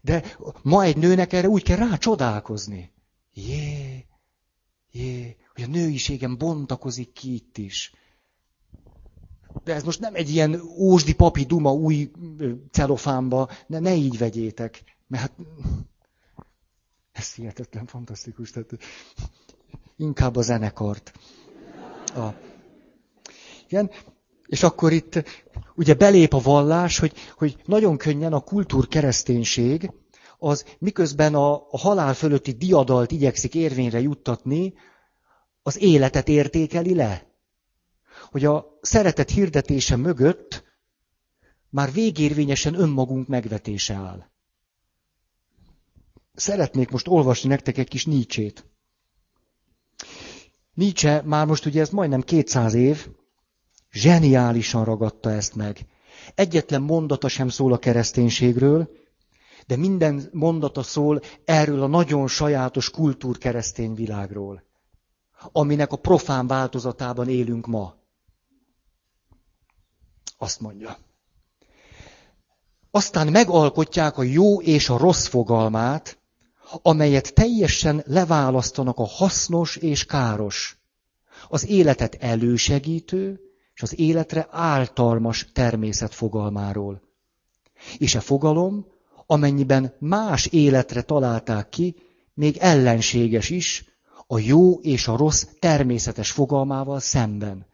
[0.00, 2.92] De ma egy nőnek erre úgy kell rá csodálkozni.
[3.34, 4.06] Jé,
[4.92, 7.94] jé, hogy a nőiségem bontakozik ki itt is.
[9.64, 12.10] De ez most nem egy ilyen ósdi papi duma új
[12.70, 14.82] celofánba, ne, ne így vegyétek.
[15.06, 15.32] Mert hát
[17.12, 18.50] ez hihetetlen, fantasztikus.
[18.50, 18.78] Tehát
[19.96, 21.12] inkább a zenekart.
[22.14, 22.28] A...
[23.68, 23.90] Igen,
[24.46, 25.22] és akkor itt
[25.74, 29.90] ugye belép a vallás, hogy, hogy nagyon könnyen a kultúrkereszténység
[30.40, 34.74] az miközben a, a halál fölötti diadalt igyekszik érvényre juttatni,
[35.62, 37.28] az életet értékeli le.
[38.30, 40.64] Hogy a szeretet hirdetése mögött
[41.68, 44.28] már végérvényesen önmagunk megvetése áll.
[46.34, 48.64] Szeretnék most olvasni nektek egy kis Nietzsét.
[50.74, 53.08] Nietzsche már most ugye ez majdnem 200 év,
[53.90, 55.86] zseniálisan ragadta ezt meg.
[56.34, 58.90] Egyetlen mondata sem szól a kereszténységről,
[59.70, 64.62] de minden mondata szól erről a nagyon sajátos kultúrkeresztény világról,
[65.52, 67.94] aminek a profán változatában élünk ma.
[70.38, 70.98] Azt mondja.
[72.90, 76.18] Aztán megalkotják a jó és a rossz fogalmát,
[76.82, 80.78] amelyet teljesen leválasztanak a hasznos és káros,
[81.48, 83.40] az életet elősegítő
[83.74, 87.02] és az életre általmas természet fogalmáról.
[87.98, 88.98] És a fogalom,
[89.30, 91.96] amennyiben más életre találták ki,
[92.34, 93.84] még ellenséges is,
[94.26, 97.66] a jó és a rossz természetes fogalmával szemben.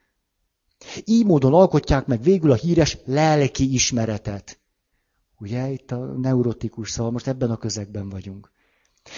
[1.04, 4.58] Így módon alkotják meg végül a híres lelki ismeretet.
[5.38, 8.50] Ugye, itt a neurotikus szal, most ebben a közegben vagyunk.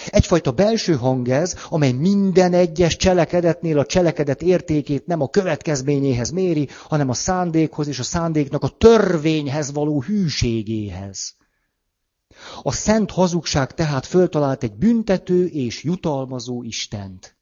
[0.07, 6.67] Egyfajta belső hang ez, amely minden egyes cselekedetnél a cselekedet értékét nem a következményéhez méri,
[6.87, 11.37] hanem a szándékhoz és a szándéknak a törvényhez való hűségéhez.
[12.61, 17.37] A szent hazugság tehát föltalált egy büntető és jutalmazó Istent,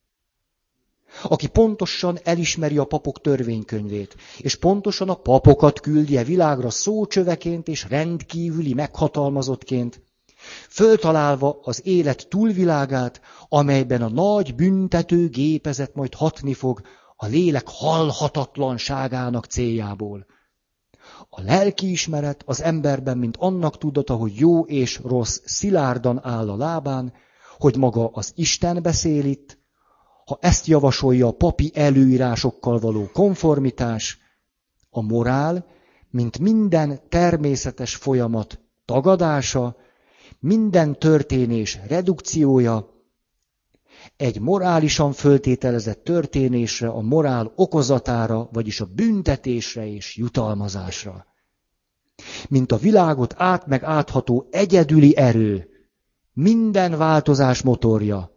[1.23, 8.73] aki pontosan elismeri a papok törvénykönyvét, és pontosan a papokat küldje világra szócsöveként és rendkívüli
[8.73, 10.01] meghatalmazottként,
[10.69, 16.81] föltalálva az élet túlvilágát, amelyben a nagy büntető gépezet majd hatni fog
[17.15, 20.25] a lélek halhatatlanságának céljából.
[21.29, 27.13] A lelkiismeret az emberben, mint annak tudata, hogy jó és rossz szilárdan áll a lábán,
[27.57, 29.57] hogy maga az Isten beszél itt,
[30.25, 34.19] ha ezt javasolja a papi előírásokkal való konformitás,
[34.89, 35.65] a morál,
[36.09, 39.75] mint minden természetes folyamat tagadása,
[40.39, 42.96] minden történés redukciója,
[44.17, 51.25] egy morálisan föltételezett történésre, a morál okozatára, vagyis a büntetésre és jutalmazásra.
[52.49, 55.69] Mint a világot át meg átható egyedüli erő,
[56.33, 58.31] minden változás motorja,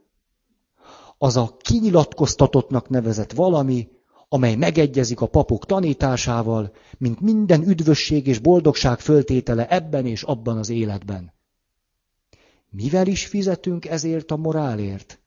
[1.18, 3.88] az a kinyilatkoztatottnak nevezett valami,
[4.28, 10.68] amely megegyezik a papok tanításával, mint minden üdvösség és boldogság föltétele ebben és abban az
[10.68, 11.32] életben.
[12.70, 15.19] Mivel is fizetünk ezért a morálért?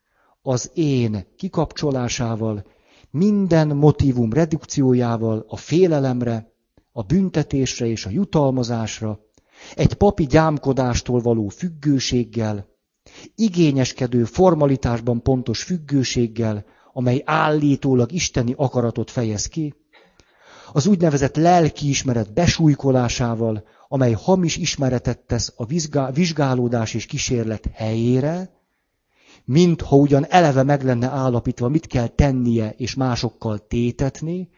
[0.45, 2.65] Az én kikapcsolásával,
[3.11, 6.51] minden motivum redukciójával a félelemre,
[6.91, 9.19] a büntetésre és a jutalmazásra,
[9.75, 12.67] egy papi gyámkodástól való függőséggel,
[13.35, 19.73] igényeskedő formalitásban pontos függőséggel, amely állítólag isteni akaratot fejez ki,
[20.73, 25.65] az úgynevezett lelkiismeret besújkolásával, amely hamis ismeretet tesz a
[26.11, 28.62] vizsgálódás és kísérlet helyére,
[29.45, 34.49] mintha ugyan eleve meg lenne állapítva, mit kell tennie és másokkal tétetni,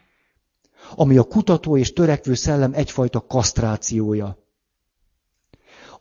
[0.95, 4.43] ami a kutató és törekvő szellem egyfajta kasztrációja.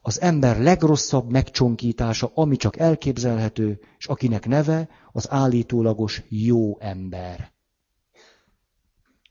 [0.00, 7.52] Az ember legrosszabb megcsonkítása, ami csak elképzelhető, és akinek neve az állítólagos jó ember.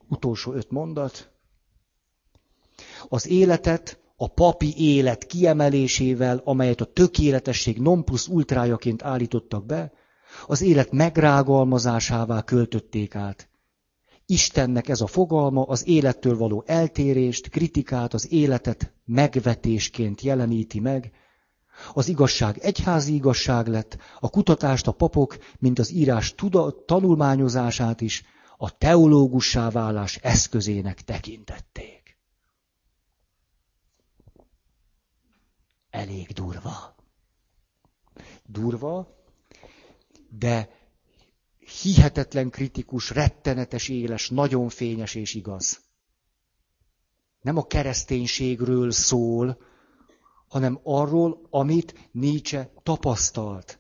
[0.08, 1.32] Utolsó öt mondat.
[3.10, 9.92] Az életet a papi élet kiemelésével, amelyet a tökéletesség non plus ultrájaként állítottak be,
[10.48, 13.50] az élet megrágalmazásává költötték át.
[14.26, 21.12] Istennek ez a fogalma az élettől való eltérést, kritikát, az életet megvetésként jeleníti meg.
[21.94, 28.24] Az igazság egyházi igazság lett, a kutatást a papok, mint az írás tuda, tanulmányozását is
[28.58, 32.03] a teológussá válás eszközének tekintették.
[35.94, 36.96] Elég durva.
[38.46, 39.18] Durva,
[40.30, 40.70] de
[41.82, 45.82] hihetetlen kritikus, rettenetes, éles, nagyon fényes és igaz.
[47.42, 49.58] Nem a kereszténységről szól,
[50.48, 53.80] hanem arról, amit Nietzsche tapasztalt.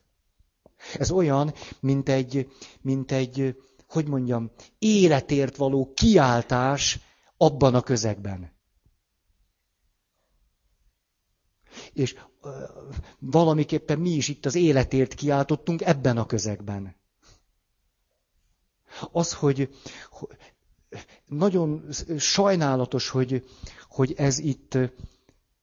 [0.97, 2.51] Ez olyan, mint egy,
[2.81, 3.55] mint egy,
[3.87, 6.99] hogy mondjam, életért való kiáltás
[7.37, 8.52] abban a közegben.
[11.93, 12.15] És
[13.19, 16.95] valamiképpen mi is itt az életért kiáltottunk ebben a közegben.
[19.11, 19.69] Az, hogy
[21.25, 21.85] nagyon
[22.17, 23.49] sajnálatos, hogy,
[23.87, 24.77] hogy ez itt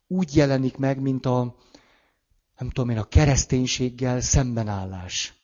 [0.07, 1.57] úgy jelenik meg, mint a,
[2.59, 5.40] nem tudom én, a kereszténységgel szembenállás.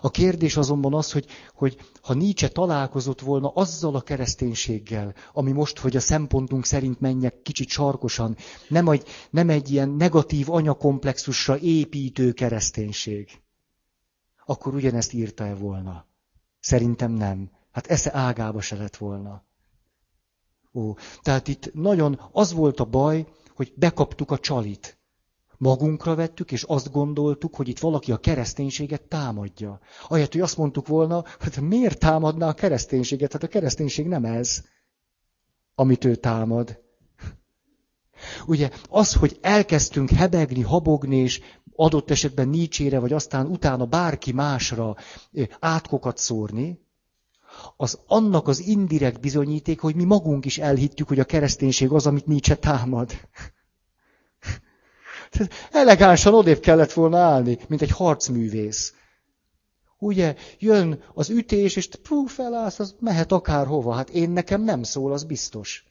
[0.00, 5.78] A kérdés azonban az, hogy, hogy ha Nietzsche találkozott volna azzal a kereszténységgel, ami most,
[5.78, 8.36] hogy a szempontunk szerint menjek kicsit sarkosan,
[8.68, 13.40] nem egy, nem egy ilyen negatív anyakomplexusra építő kereszténység,
[14.46, 16.06] akkor ugyanezt írta-e volna?
[16.60, 17.50] Szerintem nem.
[17.70, 19.44] Hát esze ágába se lett volna.
[20.72, 24.99] Ó, tehát itt nagyon az volt a baj, hogy bekaptuk a csalit.
[25.60, 29.80] Magunkra vettük, és azt gondoltuk, hogy itt valaki a kereszténységet támadja.
[30.08, 33.32] Ahelyett, hogy azt mondtuk volna, hogy miért támadná a kereszténységet?
[33.32, 34.64] Hát a kereszténység nem ez,
[35.74, 36.80] amit ő támad.
[38.46, 41.40] Ugye az, hogy elkezdtünk hebegni, habogni, és
[41.76, 44.96] adott esetben Nietzsére, vagy aztán utána bárki másra
[45.58, 46.80] átkokat szórni,
[47.76, 52.26] az annak az indirekt bizonyíték, hogy mi magunk is elhittük, hogy a kereszténység az, amit
[52.26, 53.12] Nietzsche támad.
[55.70, 58.94] Elegánsan odébb kellett volna állni, mint egy harcművész.
[59.98, 63.92] Ugye, jön az ütés, és pú, felállsz, az mehet akárhova.
[63.92, 65.84] Hát én nekem nem szól, az biztos.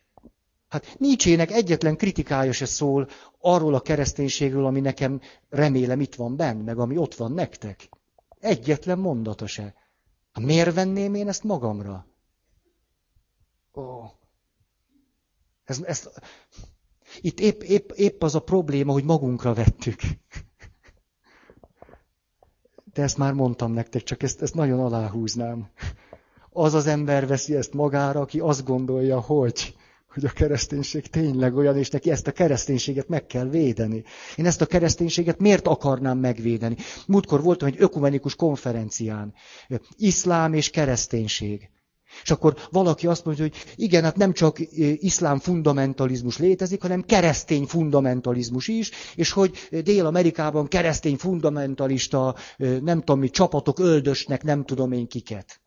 [0.70, 3.08] Hát Nietzsének egyetlen kritikája se szól
[3.40, 7.90] arról a kereszténységről, ami nekem remélem itt van benn, meg ami ott van nektek.
[8.40, 9.74] Egyetlen mondata se.
[10.32, 12.06] Hát miért venném én ezt magamra?
[13.74, 13.84] Ó.
[15.64, 16.10] Ez, ez,
[17.22, 20.00] itt épp, épp, épp az a probléma, hogy magunkra vettük.
[22.94, 25.70] De ezt már mondtam nektek, csak ezt, ezt nagyon aláhúznám.
[26.52, 29.74] Az az ember veszi ezt magára, aki azt gondolja, hogy
[30.14, 34.04] hogy a kereszténység tényleg olyan, és neki ezt a kereszténységet meg kell védeni.
[34.36, 36.76] Én ezt a kereszténységet miért akarnám megvédeni?
[37.08, 39.34] Múltkor voltam egy ökumenikus konferencián.
[39.98, 41.70] Iszlám és kereszténység.
[42.24, 44.60] És akkor valaki azt mondja, hogy igen, hát nem csak
[44.96, 53.30] iszlám fundamentalizmus létezik, hanem keresztény fundamentalizmus is, és hogy Dél-Amerikában keresztény fundamentalista, nem tudom mi,
[53.30, 55.62] csapatok öldösnek, nem tudom én kiket.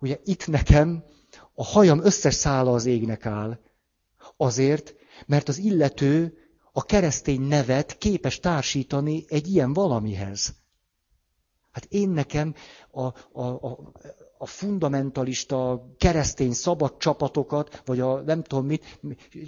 [0.00, 1.04] Ugye itt nekem
[1.54, 3.58] a hajam összes szála az égnek áll.
[4.36, 4.94] Azért,
[5.26, 6.36] mert az illető
[6.72, 10.54] a keresztény nevet képes társítani egy ilyen valamihez.
[11.72, 12.54] Hát én nekem
[12.90, 13.92] a, a, a,
[14.42, 18.98] a fundamentalista keresztény szabad csapatokat, vagy a nem tudom mit,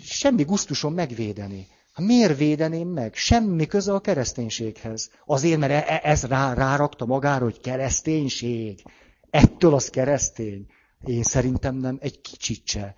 [0.02, 1.66] semmi gusztusom megvédeni.
[1.92, 3.14] Hát miért védeném meg?
[3.14, 5.10] Semmi köze a kereszténységhez.
[5.26, 8.82] Azért, mert e, ez rá, rárakta magára, hogy kereszténység.
[9.30, 10.66] Ettől az keresztény.
[11.04, 12.94] Én szerintem nem, egy kicsit se.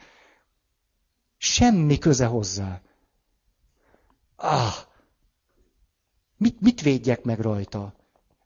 [1.36, 2.80] Semmi köze hozzá.
[4.36, 4.74] Ah!
[6.36, 7.94] Mit, mit védjek meg rajta?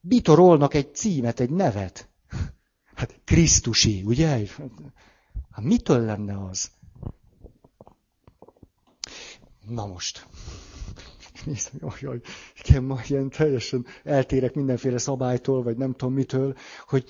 [0.00, 2.09] Bitorolnak egy címet, egy nevet.
[3.00, 4.28] Hát Krisztusi, ugye?
[5.50, 6.70] Hát mitől lenne az?
[9.68, 10.26] Na most.
[11.44, 12.20] Nézd, jaj, jaj,
[12.64, 17.04] igen, ma ilyen teljesen eltérek mindenféle szabálytól, vagy nem tudom mitől, hogy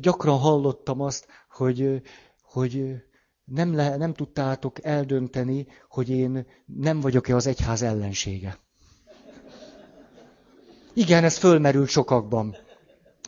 [0.00, 2.02] gyakran hallottam azt, hogy,
[2.42, 2.94] hogy
[3.44, 8.58] nem, le, nem tudtátok eldönteni, hogy én nem vagyok-e az egyház ellensége.
[10.94, 12.56] Igen, ez fölmerült sokakban.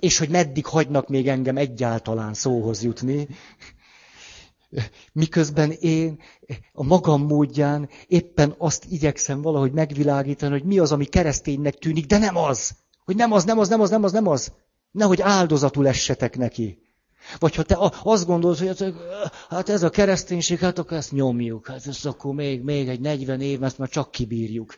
[0.00, 3.28] És hogy meddig hagynak még engem egyáltalán szóhoz jutni.
[5.12, 6.20] Miközben én
[6.72, 12.18] a magam módján éppen azt igyekszem valahogy megvilágítani, hogy mi az, ami kereszténynek tűnik, de
[12.18, 12.76] nem az.
[13.04, 14.52] Hogy nem az, nem az, nem az, nem az, nem az.
[14.90, 16.78] Nehogy áldozatul essetek neki.
[17.38, 18.94] Vagy ha te azt gondolod, hogy
[19.48, 23.40] hát ez a kereszténység, hát akkor ezt nyomjuk, hát ezt akkor még, még egy 40
[23.40, 24.76] év, ezt már csak kibírjuk.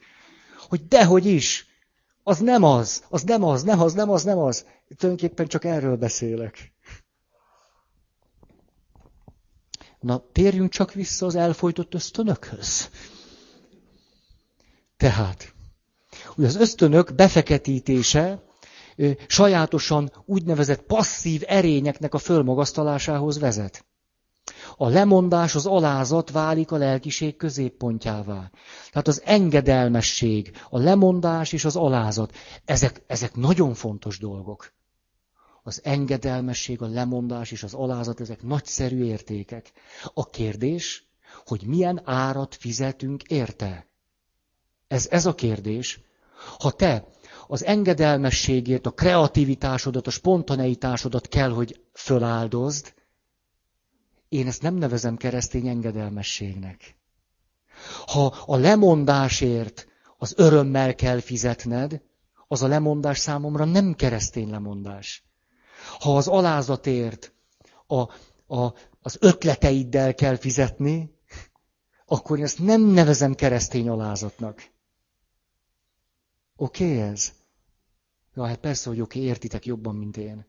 [0.69, 1.67] Hogy dehogy is,
[2.29, 4.67] az nem az, az nem az, nem az, nem az, nem az.
[4.97, 6.73] Tulajdonképpen csak erről beszélek.
[10.01, 12.91] Na, térjünk csak vissza az elfolytott ösztönökhöz.
[14.97, 15.55] Tehát,
[16.37, 18.43] ugye az ösztönök befeketítése
[19.27, 23.88] sajátosan úgynevezett passzív erényeknek a fölmagasztalásához vezet.
[24.81, 28.51] A lemondás, az alázat válik a lelkiség középpontjává.
[28.91, 32.33] Tehát az engedelmesség, a lemondás és az alázat,
[32.65, 34.73] ezek, ezek nagyon fontos dolgok.
[35.63, 39.73] Az engedelmesség, a lemondás és az alázat, ezek nagyszerű értékek.
[40.15, 41.09] A kérdés,
[41.47, 43.87] hogy milyen árat fizetünk érte.
[44.89, 46.01] Ez, ez a kérdés.
[46.59, 47.09] Ha te
[47.47, 52.97] az engedelmességért, a kreativitásodat, a spontaneitásodat kell, hogy föláldozd,
[54.29, 56.97] én ezt nem nevezem keresztény engedelmességnek.
[58.07, 59.87] Ha a lemondásért
[60.19, 62.03] az örömmel kell fizetned,
[62.49, 65.25] az a lemondás számomra nem keresztény lemondás.
[65.99, 67.33] Ha az alázatért
[67.87, 68.01] a,
[68.57, 71.17] a, az ötleteiddel kell fizetni,
[72.07, 74.71] akkor én ezt nem nevezem keresztény alázatnak.
[76.57, 77.33] Oké okay, ez?
[78.35, 80.47] Ja, hát persze, hogy oké, okay, értitek jobban, mint én.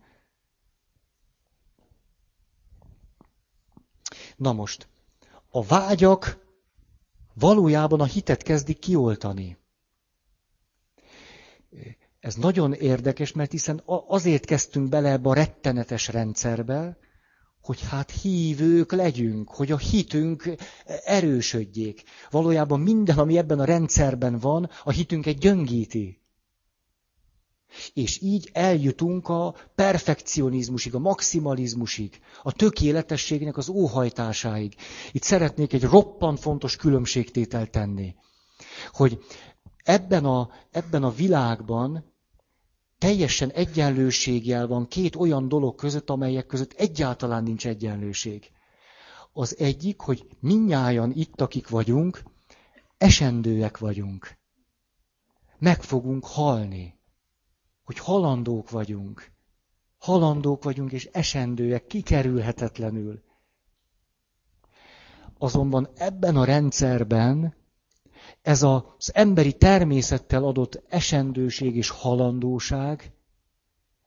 [4.39, 4.87] Na most,
[5.49, 6.45] a vágyak
[7.33, 9.57] valójában a hitet kezdik kioltani.
[12.19, 16.97] Ez nagyon érdekes, mert hiszen azért kezdtünk bele ebbe a rettenetes rendszerbe,
[17.61, 20.49] hogy hát hívők legyünk, hogy a hitünk
[21.05, 22.03] erősödjék.
[22.29, 26.21] Valójában minden, ami ebben a rendszerben van, a hitünket gyöngíti.
[27.93, 34.75] És így eljutunk a perfekcionizmusig, a maximalizmusig, a tökéletességnek az óhajtásáig.
[35.11, 38.15] Itt szeretnék egy roppant fontos különbségtételt tenni,
[38.91, 39.19] hogy
[39.83, 42.13] ebben a, ebben a világban
[42.97, 48.51] teljesen egyenlőségjel van két olyan dolog között, amelyek között egyáltalán nincs egyenlőség.
[49.33, 52.23] Az egyik, hogy minnyáján itt, akik vagyunk,
[52.97, 54.37] esendőek vagyunk.
[55.59, 56.98] Meg fogunk halni
[57.89, 59.31] hogy halandók vagyunk.
[59.97, 63.21] Halandók vagyunk és esendőek, kikerülhetetlenül.
[65.37, 67.53] Azonban ebben a rendszerben
[68.41, 73.11] ez az emberi természettel adott esendőség és halandóság,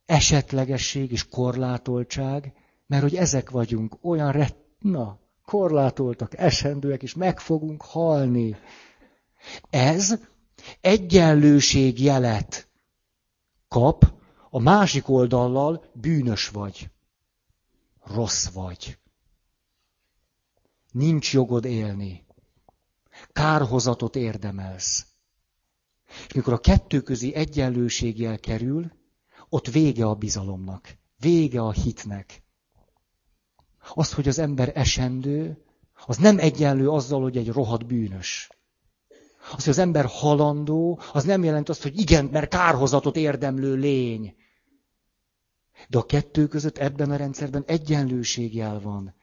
[0.06, 2.52] esetlegesség és korlátoltság,
[2.86, 8.56] mert hogy ezek vagyunk, olyan retna, korlátoltak, esendőek, és meg fogunk halni.
[9.70, 10.18] Ez
[10.80, 12.66] egyenlőség jelet
[13.72, 14.12] kap,
[14.50, 16.90] a másik oldallal bűnös vagy.
[18.04, 18.98] Rossz vagy.
[20.90, 22.24] Nincs jogod élni.
[23.32, 25.06] Kárhozatot érdemelsz.
[26.26, 28.92] És mikor a kettő közi egyenlőségjel kerül,
[29.48, 32.42] ott vége a bizalomnak, vége a hitnek.
[33.94, 35.64] Az, hogy az ember esendő,
[36.06, 38.48] az nem egyenlő azzal, hogy egy rohadt bűnös.
[39.56, 44.34] Az, hogy az ember halandó, az nem jelent azt, hogy igen, mert kárhozatot érdemlő lény.
[45.88, 49.14] De a kettő között ebben a rendszerben egyenlőségjel van.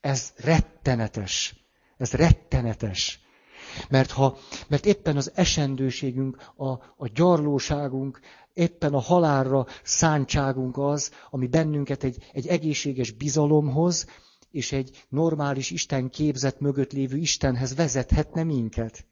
[0.00, 1.54] Ez rettenetes.
[1.96, 3.20] Ez rettenetes.
[3.88, 4.36] Mert, ha,
[4.68, 8.20] mert éppen az esendőségünk, a, a gyarlóságunk,
[8.52, 14.06] éppen a halálra szántságunk az, ami bennünket egy, egy egészséges bizalomhoz,
[14.52, 19.06] és egy normális Isten képzet mögött lévő Istenhez vezethetne minket.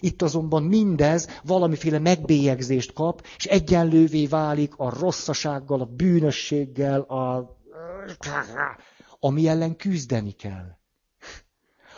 [0.00, 7.52] Itt azonban mindez valamiféle megbélyegzést kap, és egyenlővé válik a rosszasággal, a bűnösséggel, a
[9.20, 10.76] ami ellen küzdeni kell.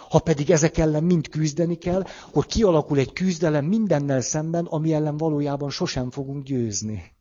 [0.09, 5.17] Ha pedig ezek ellen mind küzdeni kell, akkor kialakul egy küzdelem mindennel szemben, ami ellen
[5.17, 7.16] valójában sosem fogunk győzni.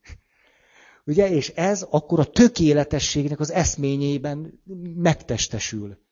[1.06, 1.30] Ugye?
[1.30, 4.62] És ez akkor a tökéletességnek az eszményében
[4.96, 6.04] megtestesül.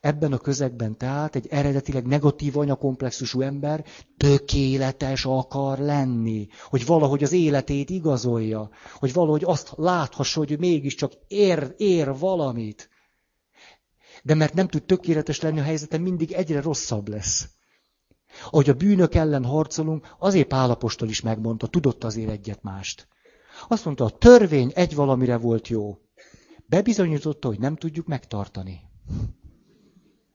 [0.00, 3.84] Ebben a közegben tehát egy eredetileg negatív anyakomplexusú ember
[4.16, 11.74] tökéletes akar lenni, hogy valahogy az életét igazolja, hogy valahogy azt láthassa, hogy mégiscsak ér,
[11.76, 12.88] ér valamit.
[14.22, 17.48] De mert nem tud tökéletes lenni a helyzete, mindig egyre rosszabb lesz.
[18.50, 23.08] Ahogy a bűnök ellen harcolunk, azért Pálapostól is megmondta, tudott azért egyet mást.
[23.68, 25.98] Azt mondta, a törvény egy valamire volt jó.
[26.66, 28.80] Bebizonyította, hogy nem tudjuk megtartani.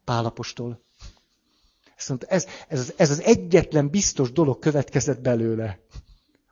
[0.03, 0.84] Pálapostól.
[1.97, 5.80] Azt mondta, ez, ez, ez az egyetlen biztos dolog következett belőle.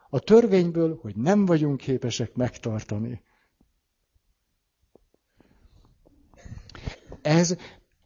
[0.09, 3.23] A törvényből, hogy nem vagyunk képesek megtartani.
[7.21, 7.55] Ez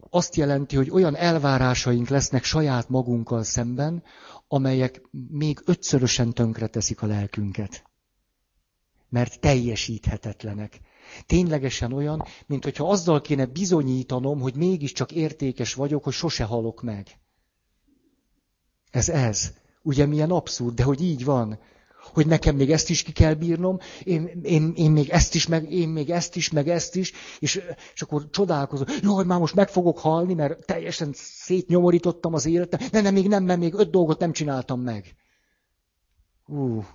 [0.10, 4.04] azt jelenti, hogy olyan elvárásaink lesznek saját magunkkal szemben,
[4.48, 7.84] amelyek még ötszörösen tönkreteszik a lelkünket.
[9.10, 10.80] Mert teljesíthetetlenek.
[11.26, 17.20] Ténylegesen olyan, mint hogyha azzal kéne bizonyítanom, hogy mégiscsak értékes vagyok, hogy sose halok meg.
[18.92, 19.54] Ez ez.
[19.82, 21.60] Ugye milyen abszurd, de hogy így van.
[22.14, 25.72] Hogy nekem még ezt is ki kell bírnom, én, én, én még ezt is, meg
[25.72, 27.62] én még ezt is, meg ezt is, és,
[27.94, 32.92] és akkor csodálkozom, jó, hogy már most meg fogok halni, mert teljesen szétnyomorítottam az életet.
[32.92, 35.16] Nem, nem, még nem, mert még öt dolgot nem csináltam meg.
[36.46, 36.86] Ú,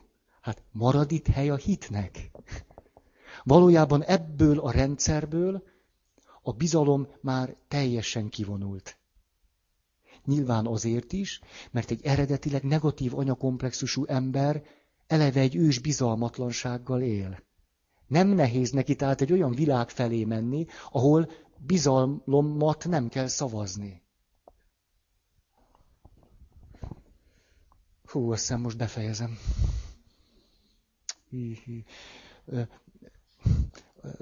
[0.41, 2.31] hát marad itt hely a hitnek.
[3.45, 5.63] Valójában ebből a rendszerből
[6.43, 8.97] a bizalom már teljesen kivonult.
[10.25, 11.41] Nyilván azért is,
[11.71, 14.63] mert egy eredetileg negatív anyakomplexusú ember
[15.13, 17.43] eleve egy ős bizalmatlansággal él.
[18.07, 24.03] Nem nehéz neki tehát egy olyan világ felé menni, ahol bizalmat nem kell szavazni.
[28.05, 29.39] Hú, azt hiszem most befejezem.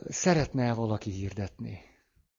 [0.09, 1.90] Szeretne valaki hirdetni?